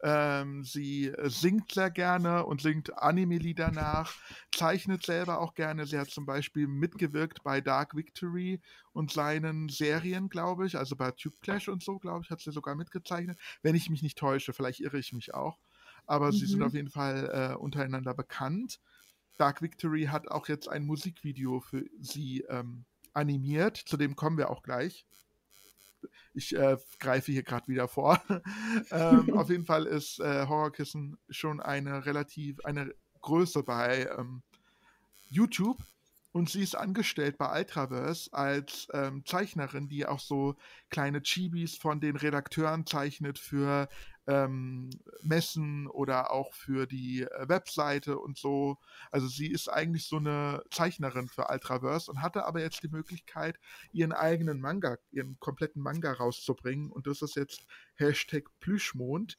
[0.03, 4.17] Ähm, sie äh, singt sehr gerne und singt Anime-Lieder nach,
[4.53, 5.86] zeichnet selber auch gerne.
[5.88, 8.61] Sie hat zum Beispiel mitgewirkt bei Dark Victory
[8.93, 12.51] und seinen Serien, glaube ich, also bei Tube Clash und so, glaube ich, hat sie
[12.51, 13.39] sogar mitgezeichnet.
[13.63, 15.59] Wenn ich mich nicht täusche, vielleicht irre ich mich auch.
[16.05, 16.63] Aber sie sind Mhm.
[16.63, 18.80] auf jeden Fall äh, untereinander bekannt.
[19.38, 23.77] Dark Victory hat auch jetzt ein Musikvideo für sie ähm, animiert.
[23.77, 25.05] Zu dem kommen wir auch gleich.
[26.34, 28.21] Ich äh, greife hier gerade wieder vor.
[28.91, 34.41] ähm, auf jeden Fall ist äh, Horrorkissen schon eine relativ, eine Größe bei ähm,
[35.29, 35.77] YouTube.
[36.31, 40.55] Und sie ist angestellt bei Ultraverse als ähm, Zeichnerin, die auch so
[40.89, 43.88] kleine Chibis von den Redakteuren zeichnet für
[44.28, 44.89] ähm,
[45.21, 48.78] Messen oder auch für die äh, Webseite und so.
[49.11, 53.59] Also sie ist eigentlich so eine Zeichnerin für Ultraverse und hatte aber jetzt die Möglichkeit,
[53.91, 56.91] ihren eigenen Manga, ihren kompletten Manga rauszubringen.
[56.91, 57.65] Und das ist jetzt
[57.95, 59.38] Hashtag Plüschmond.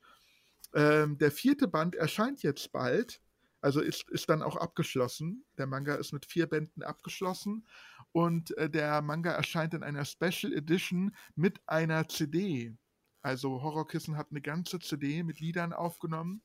[0.75, 3.21] Ähm, der vierte Band erscheint jetzt bald.
[3.61, 5.47] Also ist, ist dann auch abgeschlossen.
[5.57, 7.67] Der Manga ist mit vier Bänden abgeschlossen.
[8.13, 12.77] Und äh, der Manga erscheint in einer Special Edition mit einer CD.
[13.25, 16.43] Also Horrorkissen hat eine ganze CD mit Liedern aufgenommen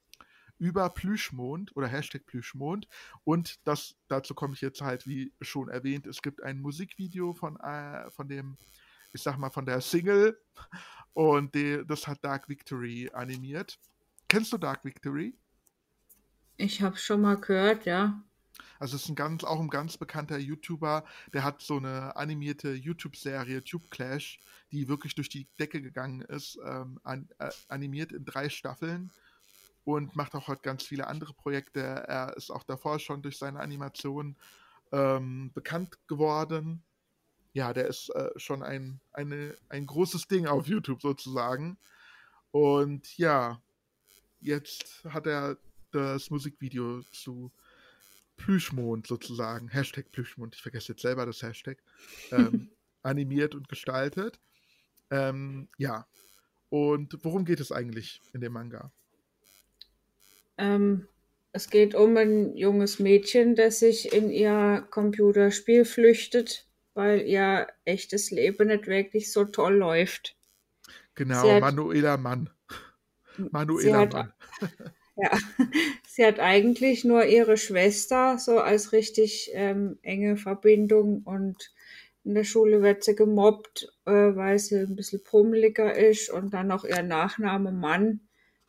[0.60, 2.88] über Plüschmond oder Hashtag Plüschmond.
[3.26, 7.58] Und das, dazu komme ich jetzt halt, wie schon erwähnt, es gibt ein Musikvideo von,
[7.60, 8.58] äh, von dem,
[9.12, 10.40] ich sag mal, von der Single.
[11.14, 13.78] Und die, das hat Dark Victory animiert.
[14.30, 15.38] Kennst du Dark Victory?
[16.56, 18.24] Ich habe schon mal gehört, ja.
[18.80, 21.04] Also es ist ein ganz, auch ein ganz bekannter YouTuber,
[21.34, 24.40] der hat so eine animierte YouTube-Serie, Tube Clash,
[24.72, 29.12] die wirklich durch die Decke gegangen ist, ähm, an, äh, animiert in drei Staffeln
[29.84, 31.82] und macht auch halt ganz viele andere Projekte.
[31.82, 34.36] Er ist auch davor schon durch seine Animation
[34.92, 36.84] ähm, bekannt geworden.
[37.54, 41.78] Ja, der ist äh, schon ein, eine, ein großes Ding auf YouTube sozusagen.
[42.52, 43.62] Und ja,
[44.40, 45.58] jetzt hat er
[45.92, 47.52] das Musikvideo zu
[48.40, 51.78] Plüschmond sozusagen, Hashtag Plüschmond, ich vergesse jetzt selber das Hashtag,
[52.32, 52.70] ähm,
[53.04, 54.40] animiert und gestaltet.
[55.12, 56.08] Ähm, ja.
[56.70, 58.92] Und worum geht es eigentlich in dem Manga?
[60.58, 61.08] Ähm,
[61.52, 68.30] es geht um ein junges Mädchen, das sich in ihr Computerspiel flüchtet, weil ihr echtes
[68.32, 70.36] Leben nicht wirklich so toll läuft.
[71.16, 72.50] Genau, hat- Manuela Mann.
[73.52, 74.34] Manuela hat, Mann.
[75.22, 75.32] ja,
[76.08, 81.72] sie hat eigentlich nur ihre Schwester so als richtig ähm, enge Verbindung und
[82.24, 86.68] in der Schule wird sie gemobbt, äh, weil sie ein bisschen pummeliger ist und dann
[86.68, 88.22] noch ihr Nachname Mann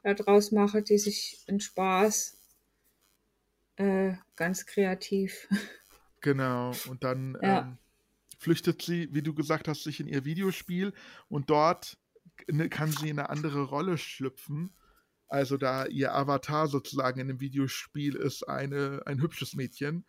[0.03, 2.39] daraus mache, die sich in Spaß
[3.77, 5.49] äh, ganz kreativ.
[6.21, 6.83] Genau.
[6.85, 7.61] Und dann Ja.
[7.61, 7.79] ähm,
[8.39, 10.93] flüchtet sie, wie du gesagt hast, sich in ihr Videospiel
[11.29, 11.99] und dort
[12.51, 14.75] ne, kann sie in eine andere Rolle schlüpfen.
[15.31, 20.05] Also da ihr Avatar sozusagen in dem Videospiel ist eine, ein hübsches Mädchen.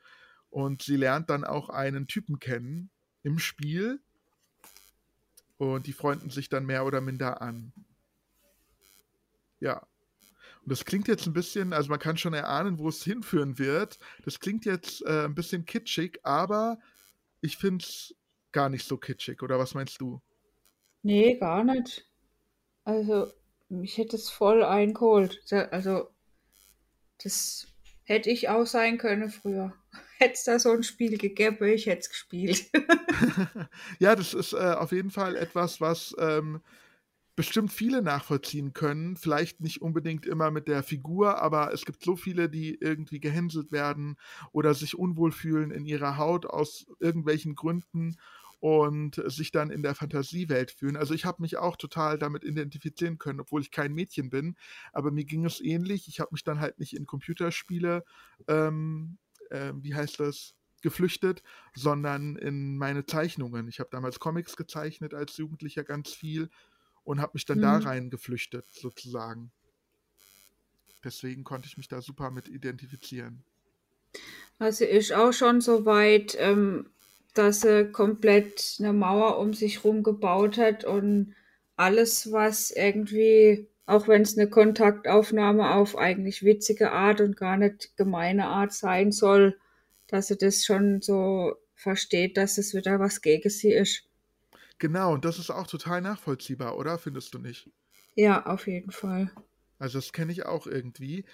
[0.49, 2.89] Und sie lernt dann auch einen Typen kennen
[3.22, 4.01] im Spiel.
[5.57, 7.72] Und die freunden sich dann mehr oder minder an.
[9.59, 9.88] Ja.
[10.63, 13.99] Und das klingt jetzt ein bisschen, also man kann schon erahnen, wo es hinführen wird.
[14.26, 16.80] Das klingt jetzt äh, ein bisschen kitschig, aber
[17.41, 18.15] ich finde es
[18.51, 19.43] gar nicht so kitschig.
[19.43, 20.19] Oder was meinst du?
[21.03, 22.09] Nee, gar nicht.
[22.84, 23.32] Also,
[23.72, 25.41] mich hätte es voll eingeholt.
[25.72, 26.09] Also,
[27.24, 27.67] das
[28.03, 29.74] hätte ich auch sein können früher.
[30.17, 32.69] Hätte es da so ein Spiel gegeben, ich hätte es gespielt.
[33.99, 36.61] ja, das ist äh, auf jeden Fall etwas, was ähm,
[37.36, 39.15] bestimmt viele nachvollziehen können.
[39.15, 43.72] Vielleicht nicht unbedingt immer mit der Figur, aber es gibt so viele, die irgendwie gehänselt
[43.72, 44.15] werden
[44.51, 48.17] oder sich unwohl fühlen in ihrer Haut aus irgendwelchen Gründen.
[48.62, 50.95] Und sich dann in der Fantasiewelt fühlen.
[50.95, 54.55] Also ich habe mich auch total damit identifizieren können, obwohl ich kein Mädchen bin,
[54.93, 56.07] aber mir ging es ähnlich.
[56.07, 58.05] Ich habe mich dann halt nicht in Computerspiele,
[58.47, 59.18] ähm,
[59.49, 60.53] äh, wie heißt das,
[60.84, 61.41] geflüchtet,
[61.74, 63.68] sondern in meine Zeichnungen.
[63.68, 66.51] Ich habe damals Comics gezeichnet als Jugendlicher ganz viel
[67.03, 67.64] und habe mich dann mhm.
[67.64, 69.51] da rein geflüchtet, sozusagen.
[71.03, 73.43] Deswegen konnte ich mich da super mit identifizieren.
[74.59, 76.91] Also ist auch schon so weit, ähm,
[77.34, 81.34] dass er komplett eine Mauer um sich rum gebaut hat und
[81.75, 87.95] alles, was irgendwie, auch wenn es eine Kontaktaufnahme auf eigentlich witzige Art und gar nicht
[87.97, 89.57] gemeine Art sein soll,
[90.07, 94.03] dass er das schon so versteht, dass es wieder was gegen sie ist.
[94.77, 96.97] Genau, und das ist auch total nachvollziehbar, oder?
[96.97, 97.69] Findest du nicht?
[98.15, 99.32] Ja, auf jeden Fall.
[99.79, 101.25] Also das kenne ich auch irgendwie.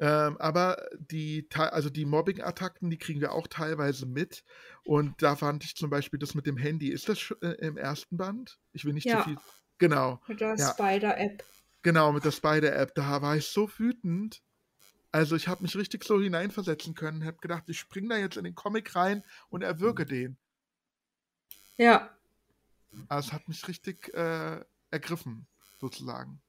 [0.00, 4.44] Ähm, aber die, also die Mobbing-Attacken, die kriegen wir auch teilweise mit.
[4.84, 6.88] Und da fand ich zum Beispiel das mit dem Handy.
[6.88, 8.58] Ist das äh, im ersten Band?
[8.72, 9.18] Ich will nicht ja.
[9.18, 9.38] zu viel.
[9.78, 10.20] Genau.
[10.28, 10.72] Mit der ja.
[10.72, 11.44] Spider-App.
[11.82, 12.94] Genau, mit der Spider-App.
[12.94, 14.42] Da war ich so wütend.
[15.10, 17.24] Also ich habe mich richtig so hineinversetzen können.
[17.24, 20.36] Habe gedacht, ich springe da jetzt in den Comic rein und erwürge den.
[21.76, 22.10] Ja.
[23.08, 25.46] Also es hat mich richtig äh, ergriffen,
[25.80, 26.40] sozusagen.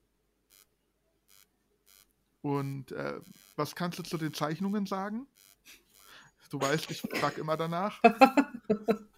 [2.41, 3.19] Und äh,
[3.55, 5.27] was kannst du zu den Zeichnungen sagen?
[6.49, 8.01] Du weißt, ich frage immer danach.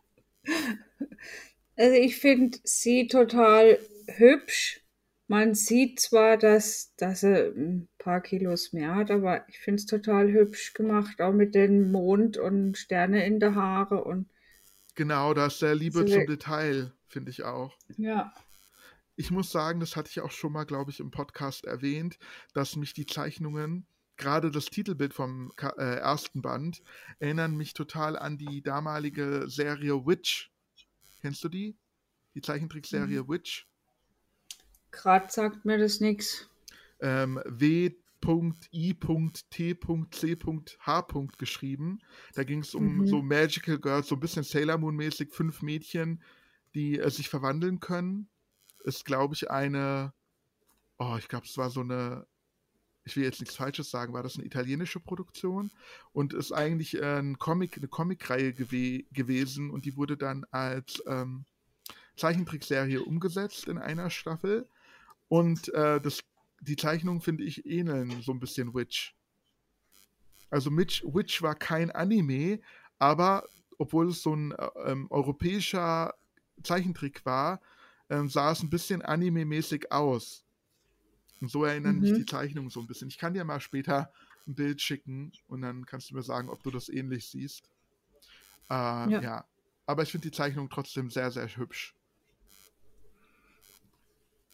[1.78, 4.82] Also ich finde sie total hübsch.
[5.28, 9.88] Man sieht zwar, dass, dass er ein paar Kilos mehr hat, aber ich finde es
[9.88, 14.30] total hübsch gemacht, auch mit den Mond und Sterne in der Haare und
[14.94, 17.76] Genau, da ist sehr Liebe zum Detail, finde ich auch.
[17.98, 18.34] Ja
[19.22, 22.18] ich muss sagen, das hatte ich auch schon mal, glaube ich, im Podcast erwähnt,
[22.56, 23.86] dass mich die Zeichnungen,
[24.18, 26.82] gerade das Titelbild vom äh, ersten Band,
[27.20, 30.52] erinnern mich total an die damalige Serie Witch.
[31.22, 31.78] Kennst du die?
[32.34, 33.30] Die Zeichentrickserie mhm.
[33.30, 33.68] Witch?
[34.90, 36.50] Gerade sagt mir das nichts.
[37.00, 37.98] Ähm, W.I.T.C.H.
[41.38, 42.00] geschrieben.
[42.34, 43.06] Da ging es um mhm.
[43.06, 46.24] so Magical Girls, so ein bisschen Sailor Moon mäßig, fünf Mädchen,
[46.74, 48.31] die äh, sich verwandeln können
[48.84, 50.14] ist, glaube ich, eine,
[50.98, 52.26] oh, ich glaube, es war so eine,
[53.04, 55.72] ich will jetzt nichts Falsches sagen, war das eine italienische Produktion
[56.14, 61.46] und ist eigentlich ein Comic, eine Comicreihe gew gewesen und die wurde dann als ähm,
[62.16, 64.68] Zeichentrickserie umgesetzt in einer Staffel
[65.28, 66.22] und äh, das,
[66.60, 69.16] die Zeichnungen, finde ich, ähneln so ein bisschen Witch.
[70.50, 72.60] Also Mitch, Witch war kein Anime,
[73.00, 76.14] aber obwohl es so ein äh, ähm, europäischer
[76.62, 77.62] Zeichentrick war,
[78.12, 80.44] ähm, sah es ein bisschen anime-mäßig aus.
[81.40, 82.02] Und so erinnern mhm.
[82.02, 83.08] mich die Zeichnungen so ein bisschen.
[83.08, 84.12] Ich kann dir mal später
[84.46, 87.72] ein Bild schicken und dann kannst du mir sagen, ob du das ähnlich siehst.
[88.70, 89.22] Äh, ja.
[89.22, 89.46] ja.
[89.86, 91.96] Aber ich finde die Zeichnung trotzdem sehr, sehr hübsch.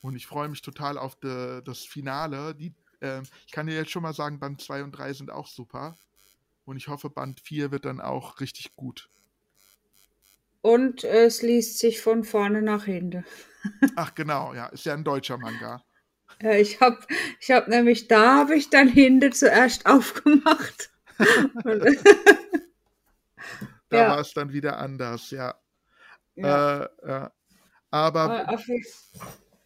[0.02, 2.54] Und ich freue mich total auf de, das Finale.
[2.54, 5.48] Die, äh, ich kann dir jetzt schon mal sagen, Band 2 und 3 sind auch
[5.48, 5.98] super.
[6.66, 9.10] Und ich hoffe, Band 4 wird dann auch richtig gut.
[10.68, 13.24] Und es liest sich von vorne nach hinten.
[13.96, 15.82] Ach genau, ja, ist ja ein deutscher Manga.
[16.42, 17.00] Ja, ich habe
[17.40, 20.92] ich hab nämlich, da habe ich dann hinten zuerst aufgemacht.
[23.88, 24.10] da ja.
[24.10, 25.56] war es dann wieder anders, ja.
[26.36, 26.84] ja.
[26.84, 27.32] Äh, ja.
[27.90, 28.50] Aber.
[28.50, 28.66] Auf,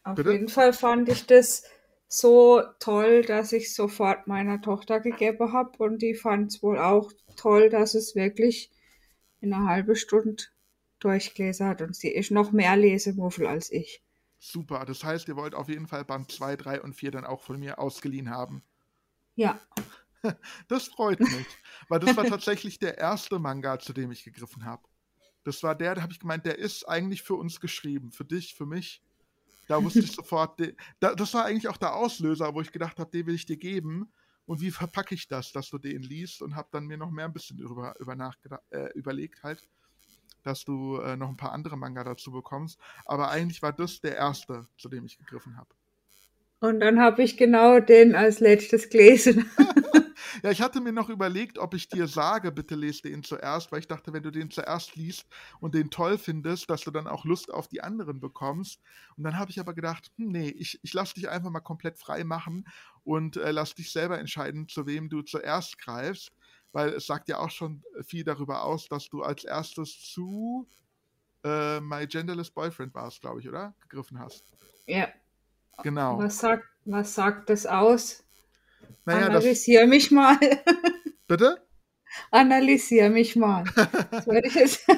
[0.03, 1.63] auf jeden Fall fand ich das
[2.09, 7.11] so toll, dass ich sofort meiner Tochter gegeben habe und die fand es wohl auch
[7.37, 8.69] toll, dass es wirklich
[9.39, 10.43] in einer halben Stunde
[11.03, 14.01] durchgelesen hat und sie ist noch mehr Lesemuffel als ich.
[14.39, 17.41] Super, das heißt, ihr wollt auf jeden Fall Band 2, 3 und 4 dann auch
[17.41, 18.63] von mir ausgeliehen haben.
[19.35, 19.59] Ja.
[20.67, 21.47] Das freut mich,
[21.89, 24.83] weil das war tatsächlich der erste Manga, zu dem ich gegriffen habe.
[25.43, 28.53] Das war der, da habe ich gemeint, der ist eigentlich für uns geschrieben, für dich,
[28.53, 29.01] für mich.
[29.67, 30.61] Da wusste ich sofort,
[30.99, 34.13] das war eigentlich auch der Auslöser, wo ich gedacht habe, den will ich dir geben.
[34.45, 36.43] Und wie verpacke ich das, dass du den liest?
[36.43, 39.67] Und habe dann mir noch mehr ein bisschen über, über nachgedacht, äh, überlegt halt
[40.43, 42.79] dass du äh, noch ein paar andere Manga dazu bekommst.
[43.05, 45.69] Aber eigentlich war das der erste, zu dem ich gegriffen habe.
[46.59, 49.49] Und dann habe ich genau den als letztes gelesen.
[50.43, 53.79] ja, ich hatte mir noch überlegt, ob ich dir sage, bitte lese den zuerst, weil
[53.79, 55.25] ich dachte, wenn du den zuerst liest
[55.59, 58.79] und den toll findest, dass du dann auch Lust auf die anderen bekommst.
[59.17, 61.97] Und dann habe ich aber gedacht, hm, nee, ich, ich lasse dich einfach mal komplett
[61.97, 62.67] frei machen
[63.03, 66.31] und äh, lass dich selber entscheiden, zu wem du zuerst greifst
[66.71, 70.67] weil es sagt ja auch schon viel darüber aus, dass du als erstes zu
[71.43, 73.73] äh, My Genderless Boyfriend warst, glaube ich, oder?
[73.81, 74.45] Gegriffen hast.
[74.85, 75.07] Ja.
[75.83, 76.19] Genau.
[76.19, 78.23] Was sagt, was sagt das aus?
[79.05, 79.89] Naja, Analysier das...
[79.89, 80.37] mich mal.
[81.27, 81.65] Bitte?
[82.29, 83.63] Analysier mich mal.
[84.11, 84.85] Das werde ich jetzt.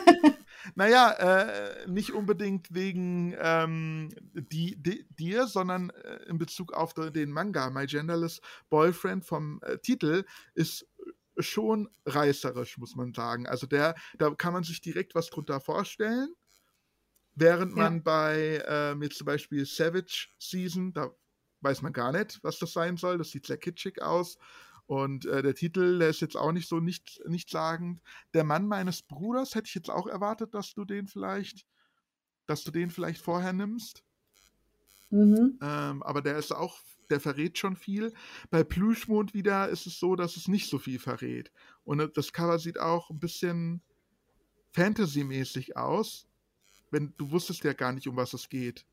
[0.76, 7.32] Naja, äh, nicht unbedingt wegen ähm, die, die, dir, sondern äh, in Bezug auf den
[7.32, 7.70] Manga.
[7.70, 10.24] My Genderless Boyfriend vom äh, Titel
[10.56, 10.88] ist
[11.38, 13.48] schon reißerisch, muss man sagen.
[13.48, 16.34] Also der, da kann man sich direkt was drunter vorstellen.
[17.36, 18.02] Während man ja.
[18.04, 21.12] bei ähm, jetzt zum Beispiel Savage Season, da
[21.62, 23.18] weiß man gar nicht, was das sein soll.
[23.18, 24.38] Das sieht sehr kitschig aus.
[24.86, 28.02] Und äh, der Titel, der ist jetzt auch nicht so nicht, nichtssagend.
[28.34, 31.66] Der Mann meines Bruders hätte ich jetzt auch erwartet, dass du den vielleicht,
[32.46, 34.04] dass du den vielleicht vorher nimmst.
[35.10, 35.58] Mhm.
[35.62, 36.80] Ähm, aber der ist auch,
[37.10, 38.14] der verrät schon viel.
[38.50, 41.52] Bei Plüschmond wieder ist es so, dass es nicht so viel verrät.
[41.84, 43.82] Und äh, das Cover sieht auch ein bisschen
[44.72, 46.28] Fantasy-mäßig aus.
[46.92, 48.86] Wenn du wusstest ja gar nicht, um was es geht.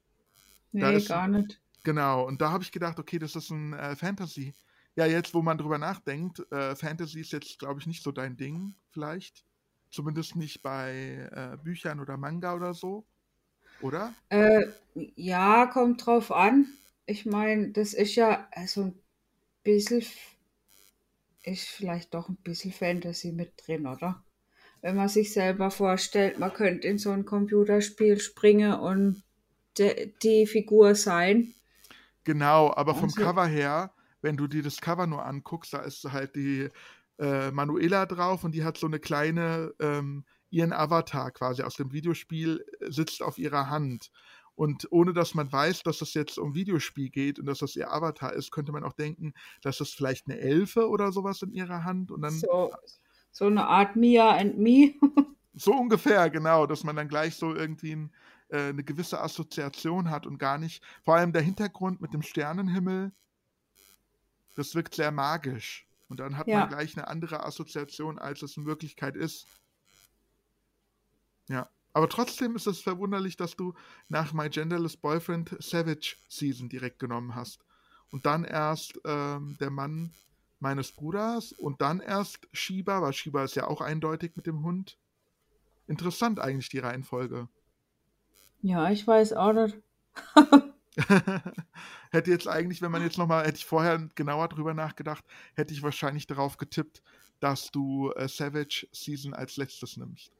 [0.72, 1.60] Nee, ist, gar nicht.
[1.82, 4.54] Genau, und da habe ich gedacht, okay, das ist ein äh, Fantasy
[4.96, 8.36] ja, jetzt, wo man drüber nachdenkt, äh, Fantasy ist jetzt, glaube ich, nicht so dein
[8.36, 9.44] Ding, vielleicht.
[9.90, 13.06] Zumindest nicht bei äh, Büchern oder Manga oder so.
[13.80, 14.12] Oder?
[14.28, 16.66] Äh, ja, kommt drauf an.
[17.10, 19.02] Ich meine, das ist ja also ein
[19.62, 20.04] bisschen,
[21.42, 24.24] ist vielleicht doch ein bisschen Fantasy mit drin, oder?
[24.80, 29.22] Wenn man sich selber vorstellt, man könnte in so ein Computerspiel springen und
[29.76, 31.54] de, die Figur sein.
[32.24, 33.92] Genau, aber vom also, Cover her
[34.22, 36.68] wenn du dir das Cover nur anguckst, da ist halt die
[37.18, 41.92] äh, Manuela drauf und die hat so eine kleine, ähm, ihren Avatar quasi aus dem
[41.92, 44.10] Videospiel äh, sitzt auf ihrer Hand.
[44.60, 47.90] Und ohne dass man weiß, dass es jetzt um Videospiel geht und dass das ihr
[47.90, 49.32] Avatar ist, könnte man auch denken,
[49.62, 52.32] dass das vielleicht eine Elfe oder sowas in ihrer Hand und dann.
[52.32, 52.70] So,
[53.32, 54.92] so eine Art Mia and Me.
[55.54, 58.12] so ungefähr, genau, dass man dann gleich so irgendwie ein,
[58.50, 60.84] äh, eine gewisse Assoziation hat und gar nicht.
[61.02, 63.12] Vor allem der Hintergrund mit dem Sternenhimmel
[64.56, 65.86] das wirkt sehr magisch.
[66.10, 66.58] Und dann hat ja.
[66.58, 69.46] man gleich eine andere Assoziation, als es in Wirklichkeit ist.
[71.48, 71.70] Ja.
[71.92, 73.74] Aber trotzdem ist es verwunderlich, dass du
[74.08, 77.64] nach My Genderless Boyfriend Savage Season direkt genommen hast.
[78.10, 80.12] Und dann erst ähm, der Mann
[80.60, 84.98] meines Bruders und dann erst Shiba, weil Shiba ist ja auch eindeutig mit dem Hund.
[85.86, 87.48] Interessant eigentlich die Reihenfolge.
[88.62, 89.78] Ja, ich weiß auch nicht.
[92.10, 95.24] hätte jetzt eigentlich, wenn man jetzt nochmal, hätte ich vorher genauer drüber nachgedacht,
[95.54, 97.02] hätte ich wahrscheinlich darauf getippt,
[97.40, 100.30] dass du äh, Savage Season als letztes nimmst.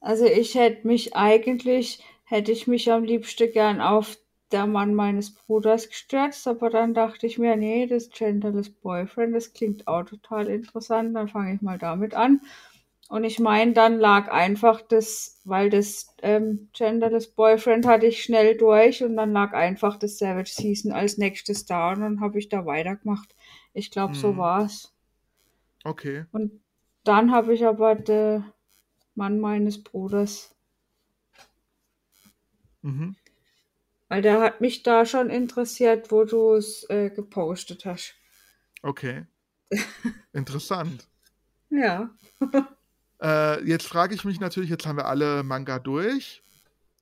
[0.00, 4.16] Also ich hätte mich eigentlich, hätte ich mich am liebsten gern auf
[4.52, 9.52] der Mann meines Bruders gestürzt, aber dann dachte ich mir, nee, das Genderless Boyfriend, das
[9.52, 12.40] klingt auch total interessant, dann fange ich mal damit an.
[13.10, 18.56] Und ich meine, dann lag einfach das, weil das ähm, Genderless Boyfriend hatte ich schnell
[18.56, 22.50] durch und dann lag einfach das Savage Season als nächstes da und dann habe ich
[22.50, 23.34] da weitergemacht.
[23.72, 24.20] Ich glaube, hm.
[24.20, 24.94] so war's.
[25.84, 26.26] Okay.
[26.32, 26.60] Und
[27.04, 28.44] dann habe ich aber den
[29.18, 30.54] Mann meines Bruders.
[32.80, 33.16] Mhm.
[34.08, 38.14] Weil der hat mich da schon interessiert, wo du es äh, gepostet hast.
[38.82, 39.26] Okay.
[40.32, 41.06] Interessant.
[41.68, 42.10] ja.
[43.20, 46.40] Äh, jetzt frage ich mich natürlich, jetzt haben wir alle Manga durch.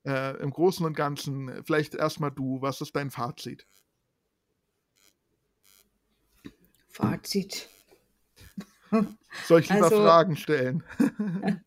[0.07, 3.67] Äh, Im Großen und Ganzen, vielleicht erstmal du, was ist dein Fazit?
[6.89, 7.69] Fazit.
[9.45, 10.83] Soll ich lieber also, Fragen stellen?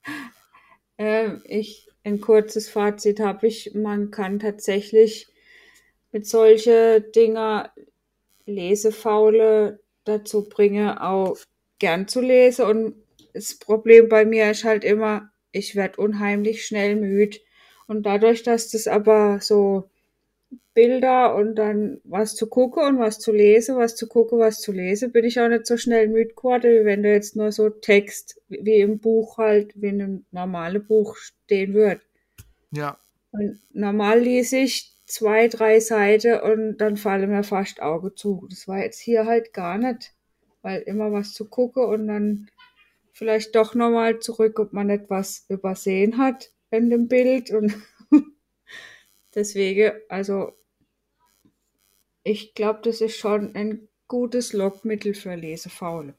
[1.00, 5.28] äh, ich, ein kurzes Fazit habe ich, man kann tatsächlich
[6.12, 7.74] mit solchen Dinger
[8.45, 11.38] Lesefaule dazu bringen, auch
[11.80, 12.95] gern zu lesen und
[13.34, 17.38] das Problem bei mir ist halt immer, ich werde unheimlich schnell müde.
[17.88, 19.89] Und dadurch, dass das aber so
[20.74, 24.72] Bilder und dann was zu gucken und was zu lesen, was zu gucken, was zu
[24.72, 27.70] lesen, bin ich auch nicht so schnell müde geworden, wie wenn da jetzt nur so
[27.70, 32.02] Text wie im Buch halt, wie in einem normalen Buch stehen würde.
[32.72, 32.97] Ja.
[33.32, 38.47] Und normal lese ich zwei, drei Seiten und dann fallen mir fast Augen zu.
[38.50, 40.14] Das war jetzt hier halt gar nicht,
[40.62, 42.47] weil immer was zu gucken und dann
[43.12, 47.52] vielleicht doch nochmal zurück, ob man etwas übersehen hat in dem Bild.
[47.52, 47.76] Und
[49.36, 50.53] deswegen, also
[52.23, 56.15] ich glaube, das ist schon ein gutes Lockmittel für Lesefaule.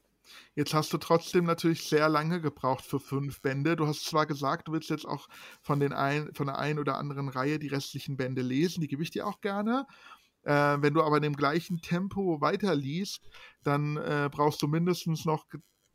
[0.55, 3.75] Jetzt hast du trotzdem natürlich sehr lange gebraucht für fünf Bände.
[3.75, 5.27] Du hast zwar gesagt, du willst jetzt auch
[5.61, 9.03] von, den ein, von der einen oder anderen Reihe die restlichen Bände lesen, die gebe
[9.03, 9.87] ich dir auch gerne.
[10.43, 13.21] Äh, wenn du aber in dem gleichen Tempo weiterliest,
[13.63, 15.45] dann äh, brauchst du mindestens noch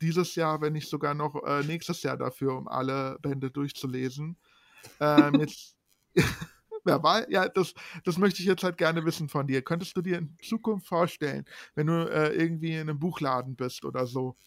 [0.01, 4.37] dieses Jahr, wenn nicht sogar noch äh, nächstes Jahr dafür, um alle Bände durchzulesen.
[4.99, 5.77] Ähm, jetzt,
[6.87, 7.73] wer weiß, ja, das,
[8.03, 9.61] das möchte ich jetzt halt gerne wissen von dir.
[9.61, 14.07] Könntest du dir in Zukunft vorstellen, wenn du äh, irgendwie in einem Buchladen bist oder
[14.07, 14.37] so,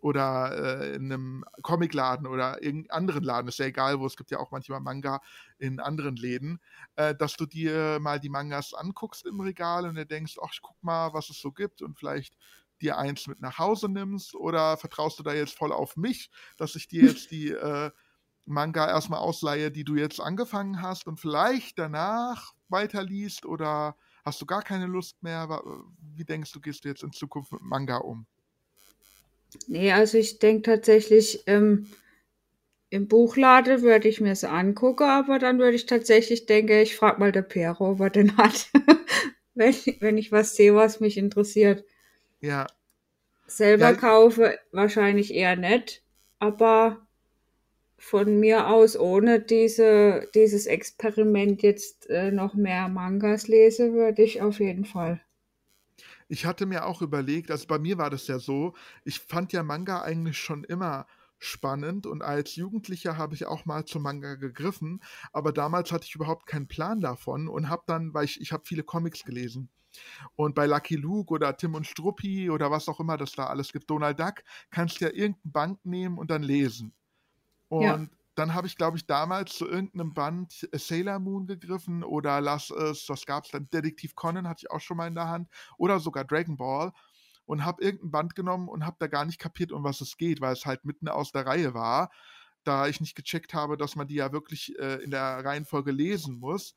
[0.00, 4.30] oder äh, in einem Comicladen oder irgendeinem anderen Laden, ist ja egal wo, es gibt
[4.30, 5.20] ja auch manchmal Manga
[5.58, 6.60] in anderen Läden,
[6.96, 10.62] äh, dass du dir mal die Mangas anguckst im Regal und dir denkst, ach, ich
[10.62, 12.36] guck mal, was es so gibt und vielleicht
[12.80, 16.74] dir eins mit nach Hause nimmst oder vertraust du da jetzt voll auf mich, dass
[16.76, 17.90] ich dir jetzt die äh,
[18.46, 24.46] Manga erstmal ausleihe, die du jetzt angefangen hast und vielleicht danach weiterliest oder hast du
[24.46, 25.48] gar keine Lust mehr?
[26.14, 28.26] Wie denkst du, gehst du jetzt in Zukunft mit Manga um?
[29.66, 31.88] Nee, also ich denke tatsächlich, ähm,
[32.90, 37.20] im Buchladen würde ich mir es angucken, aber dann würde ich tatsächlich denken, ich frage
[37.20, 38.68] mal der Pero, ob er den hat.
[39.54, 41.84] wenn, wenn ich was sehe, was mich interessiert.
[42.40, 42.66] Ja.
[43.46, 43.96] Selber Ja.
[43.96, 46.02] kaufe wahrscheinlich eher nicht,
[46.38, 47.06] aber
[48.00, 54.40] von mir aus, ohne diese, dieses Experiment jetzt äh, noch mehr Mangas lese, würde ich
[54.40, 55.20] auf jeden Fall.
[56.26, 58.74] Ich hatte mir auch überlegt, also bei mir war das ja so,
[59.04, 61.06] ich fand ja Manga eigentlich schon immer
[61.38, 66.14] spannend und als Jugendlicher habe ich auch mal zum Manga gegriffen, aber damals hatte ich
[66.14, 69.68] überhaupt keinen Plan davon und habe dann, weil ich, ich habe viele Comics gelesen.
[70.36, 73.72] Und bei Lucky Luke oder Tim und Struppi oder was auch immer das da alles
[73.72, 76.94] gibt, Donald Duck, kannst du ja irgendein Band nehmen und dann lesen.
[77.76, 78.10] Und Ja.
[78.34, 82.70] dann habe ich, glaube ich, damals zu irgendeinem Band äh, Sailor Moon gegriffen oder lass
[82.70, 83.68] es, was gab es dann?
[83.70, 85.48] Detektiv Conan hatte ich auch schon mal in der Hand
[85.78, 86.92] oder sogar Dragon Ball
[87.44, 90.40] und habe irgendein Band genommen und habe da gar nicht kapiert, um was es geht,
[90.40, 92.10] weil es halt mitten aus der Reihe war,
[92.64, 96.38] da ich nicht gecheckt habe, dass man die ja wirklich äh, in der Reihenfolge lesen
[96.38, 96.74] muss.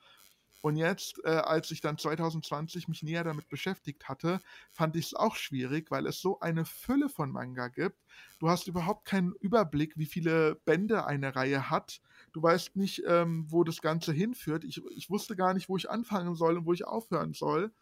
[0.64, 4.39] Und jetzt, äh, als ich dann 2020 mich näher damit beschäftigt hatte,
[4.72, 7.97] fand ich es auch schwierig, weil es so eine Fülle von Manga gibt.
[8.39, 11.99] Du hast überhaupt keinen Überblick, wie viele Bände eine Reihe hat.
[12.32, 14.64] Du weißt nicht, ähm, wo das Ganze hinführt.
[14.64, 17.74] Ich, ich wusste gar nicht, wo ich anfangen soll und wo ich aufhören soll.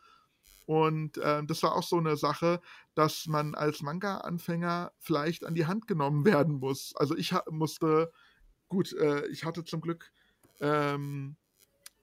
[0.66, 2.62] Und ähm, das war auch so eine Sache,
[2.96, 6.96] dass man als Manga-Anfänger vielleicht an die Hand genommen werden muss.
[6.96, 8.12] Also ich musste,
[8.70, 10.12] gut, äh, ich hatte zum Glück
[10.62, 11.36] ähm,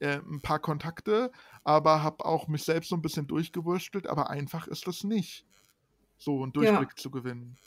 [0.01, 1.31] äh, ein paar Kontakte,
[1.65, 5.47] aber habe auch mich selbst so ein bisschen durchgewurstelt, aber einfach ist das nicht,
[6.19, 6.83] so einen Ja.
[6.83, 7.59] Durchblick zu gewinnen.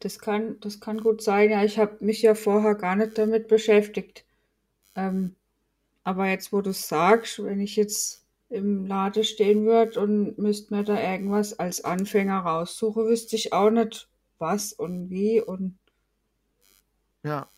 [0.00, 1.50] Das kann, das kann gut sein.
[1.50, 4.24] Ja, ich habe mich ja vorher gar nicht damit beschäftigt.
[4.96, 5.36] Ähm,
[6.04, 10.74] aber jetzt, wo du es sagst, wenn ich jetzt im Laden stehen würde und müsste
[10.74, 14.08] mir da irgendwas als Anfänger raussuchen, wüsste ich auch nicht,
[14.38, 15.78] was und wie und
[17.24, 17.50] Ja.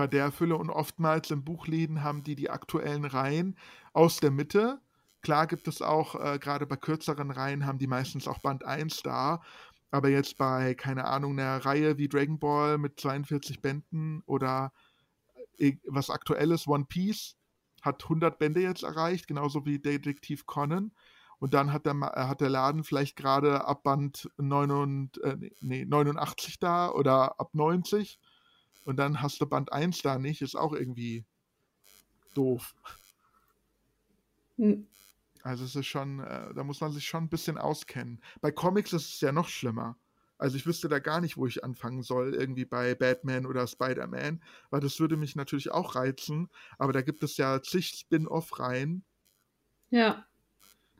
[0.00, 3.54] Bei der Fülle und oftmals in Buchläden haben die die aktuellen Reihen
[3.92, 4.80] aus der Mitte.
[5.20, 9.02] Klar gibt es auch, äh, gerade bei kürzeren Reihen haben die meistens auch Band 1
[9.02, 9.42] da.
[9.90, 14.72] Aber jetzt bei, keine Ahnung, einer Reihe wie Dragon Ball mit 42 Bänden oder
[15.58, 17.36] äh, was aktuelles, One Piece,
[17.82, 20.92] hat 100 Bände jetzt erreicht, genauso wie Detektiv Conan.
[21.40, 25.36] Und dann hat der, äh, hat der Laden vielleicht gerade ab Band 9 und, äh,
[25.60, 28.18] nee, 89 da oder ab 90.
[28.84, 31.24] Und dann hast du Band 1 da nicht, ist auch irgendwie
[32.34, 32.74] doof.
[34.58, 34.84] Hm,
[35.42, 38.22] Also es ist schon, äh, da muss man sich schon ein bisschen auskennen.
[38.40, 39.98] Bei Comics ist es ja noch schlimmer.
[40.38, 44.42] Also ich wüsste da gar nicht, wo ich anfangen soll, irgendwie bei Batman oder Spider-Man,
[44.70, 49.04] weil das würde mich natürlich auch reizen, aber da gibt es ja zig Spin-off-Reihen.
[49.90, 50.26] ja,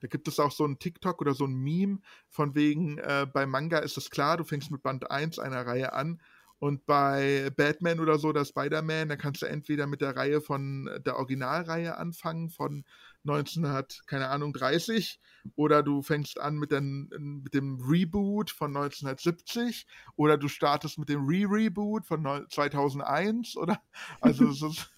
[0.00, 3.44] Da gibt es auch so ein TikTok oder so ein Meme von wegen, äh, bei
[3.46, 6.20] Manga ist es klar, du fängst mit Band 1 einer Reihe an
[6.60, 10.88] und bei Batman oder so oder Spider-Man, da kannst du entweder mit der Reihe von
[11.04, 12.84] der Originalreihe anfangen, von
[13.24, 15.20] 1900, keine Ahnung, 30,
[15.56, 17.08] oder du fängst an mit, den,
[17.44, 19.86] mit dem Reboot von 1970,
[20.16, 23.82] oder du startest mit dem Re-Reboot von neu- 2001, oder?
[24.20, 24.90] Also es ist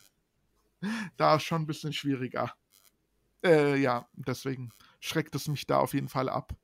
[1.17, 2.55] da schon ein bisschen schwieriger.
[3.45, 6.55] Äh, ja, deswegen schreckt es mich da auf jeden Fall ab.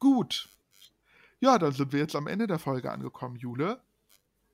[0.00, 0.48] Gut.
[1.40, 3.80] Ja, dann sind wir jetzt am Ende der Folge angekommen, Jule.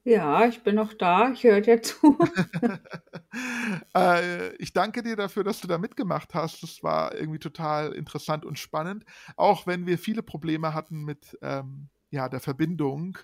[0.04, 2.18] ja, ich bin noch da, ich höre dir zu.
[3.96, 6.62] äh, ich danke dir dafür, dass du da mitgemacht hast.
[6.62, 9.04] Das war irgendwie total interessant und spannend.
[9.36, 13.18] Auch wenn wir viele Probleme hatten mit ähm, ja, der Verbindung.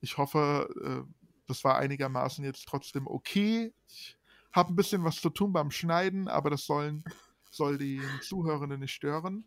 [0.00, 1.10] Ich hoffe, äh,
[1.46, 3.72] das war einigermaßen jetzt trotzdem okay.
[3.88, 4.16] Ich
[4.52, 7.02] habe ein bisschen was zu tun beim Schneiden, aber das sollen,
[7.50, 9.46] soll die Zuhörenden nicht stören.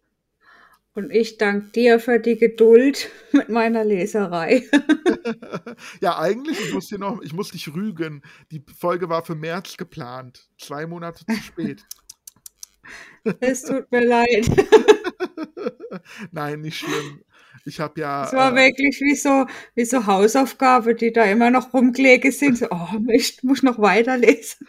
[0.96, 4.64] Und ich danke dir für die Geduld mit meiner Leserei.
[6.02, 8.22] ja, eigentlich, ich muss, hier noch, ich muss dich rügen.
[8.52, 10.48] Die Folge war für März geplant.
[10.60, 11.84] Zwei Monate zu spät.
[13.40, 14.46] Es tut mir leid.
[16.32, 17.24] Nein, nicht schlimm.
[17.64, 18.26] Ich habe ja.
[18.26, 22.58] Es war äh, wirklich wie so, wie so Hausaufgaben, die da immer noch rumgelegen sind.
[22.58, 24.68] So, oh, ich muss noch weiterlesen.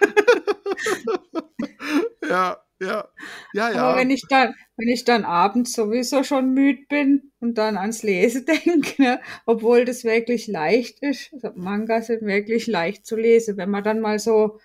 [2.29, 3.09] ja, ja.
[3.53, 3.83] Ja, ja.
[3.83, 8.03] Aber wenn ich dann, wenn ich dann abends sowieso schon müde bin und dann ans
[8.03, 9.21] Lesen denke, ne?
[9.47, 11.33] obwohl das wirklich leicht ist.
[11.33, 13.57] Also Mangas sind wirklich leicht zu lesen.
[13.57, 14.61] Wenn man dann mal so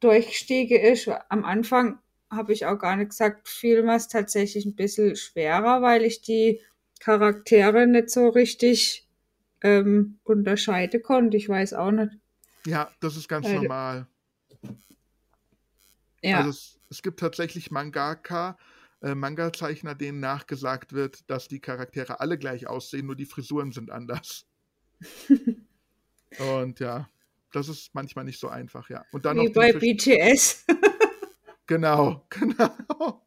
[0.00, 1.98] durchstiege ist, am Anfang
[2.30, 6.60] habe ich auch gar nicht gesagt, fiel es tatsächlich ein bisschen schwerer, weil ich die
[7.00, 9.06] Charaktere nicht so richtig
[9.62, 11.36] ähm, unterscheiden konnte.
[11.36, 12.12] Ich weiß auch nicht.
[12.66, 14.06] Ja, das ist ganz weil, normal.
[16.26, 16.38] Ja.
[16.38, 18.58] Also es, es gibt tatsächlich Mangaka,
[19.02, 23.90] äh, Manga-Zeichner, denen nachgesagt wird, dass die Charaktere alle gleich aussehen, nur die Frisuren sind
[23.90, 24.46] anders.
[26.38, 27.08] Und ja,
[27.52, 29.04] das ist manchmal nicht so einfach, ja.
[29.12, 30.66] Und dann Wie bei BTS.
[31.66, 33.22] genau, genau.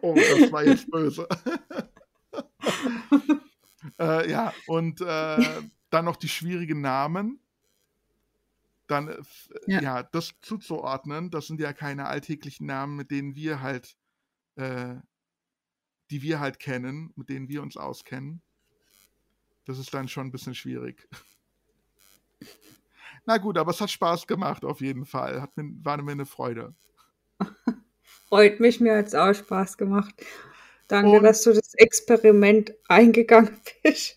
[0.00, 1.28] Oh, das war jetzt böse.
[3.98, 7.40] äh, ja, und äh, dann noch die schwierigen Namen.
[8.86, 9.22] Dann, äh,
[9.66, 9.80] ja.
[9.80, 10.02] ja.
[10.02, 13.96] das zuzuordnen, das sind ja keine alltäglichen Namen, mit denen wir halt
[14.56, 14.96] äh,
[16.10, 18.42] die wir halt kennen, mit denen wir uns auskennen.
[19.64, 21.08] Das ist dann schon ein bisschen schwierig.
[23.26, 25.40] Na gut, aber es hat Spaß gemacht auf jeden Fall.
[25.40, 26.74] Hat mir, war mir eine Freude.
[28.28, 30.14] Freut mich, mir hat es auch Spaß gemacht.
[30.88, 34.16] Danke, Und, dass du das Experiment eingegangen bist.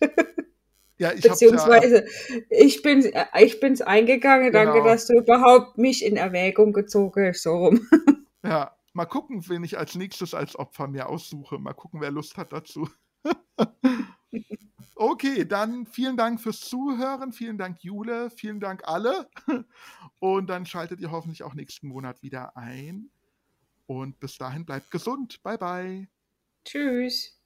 [0.98, 4.52] Ja, ich Beziehungsweise ja, ich bin ich bin's eingegangen.
[4.52, 4.72] Genau.
[4.72, 7.42] Danke, dass du überhaupt mich in Erwägung gezogen hast.
[7.42, 7.86] So rum.
[8.44, 11.60] Ja, Mal gucken, wen ich als nächstes als Opfer mir aussuche.
[11.60, 12.88] Mal gucken, wer Lust hat dazu.
[14.96, 17.32] okay, dann vielen Dank fürs Zuhören.
[17.32, 18.28] Vielen Dank, Jule.
[18.30, 19.30] Vielen Dank alle.
[20.18, 23.08] Und dann schaltet ihr hoffentlich auch nächsten Monat wieder ein.
[23.86, 25.40] Und bis dahin bleibt gesund.
[25.44, 26.08] Bye, bye.
[26.64, 27.37] Tschüss.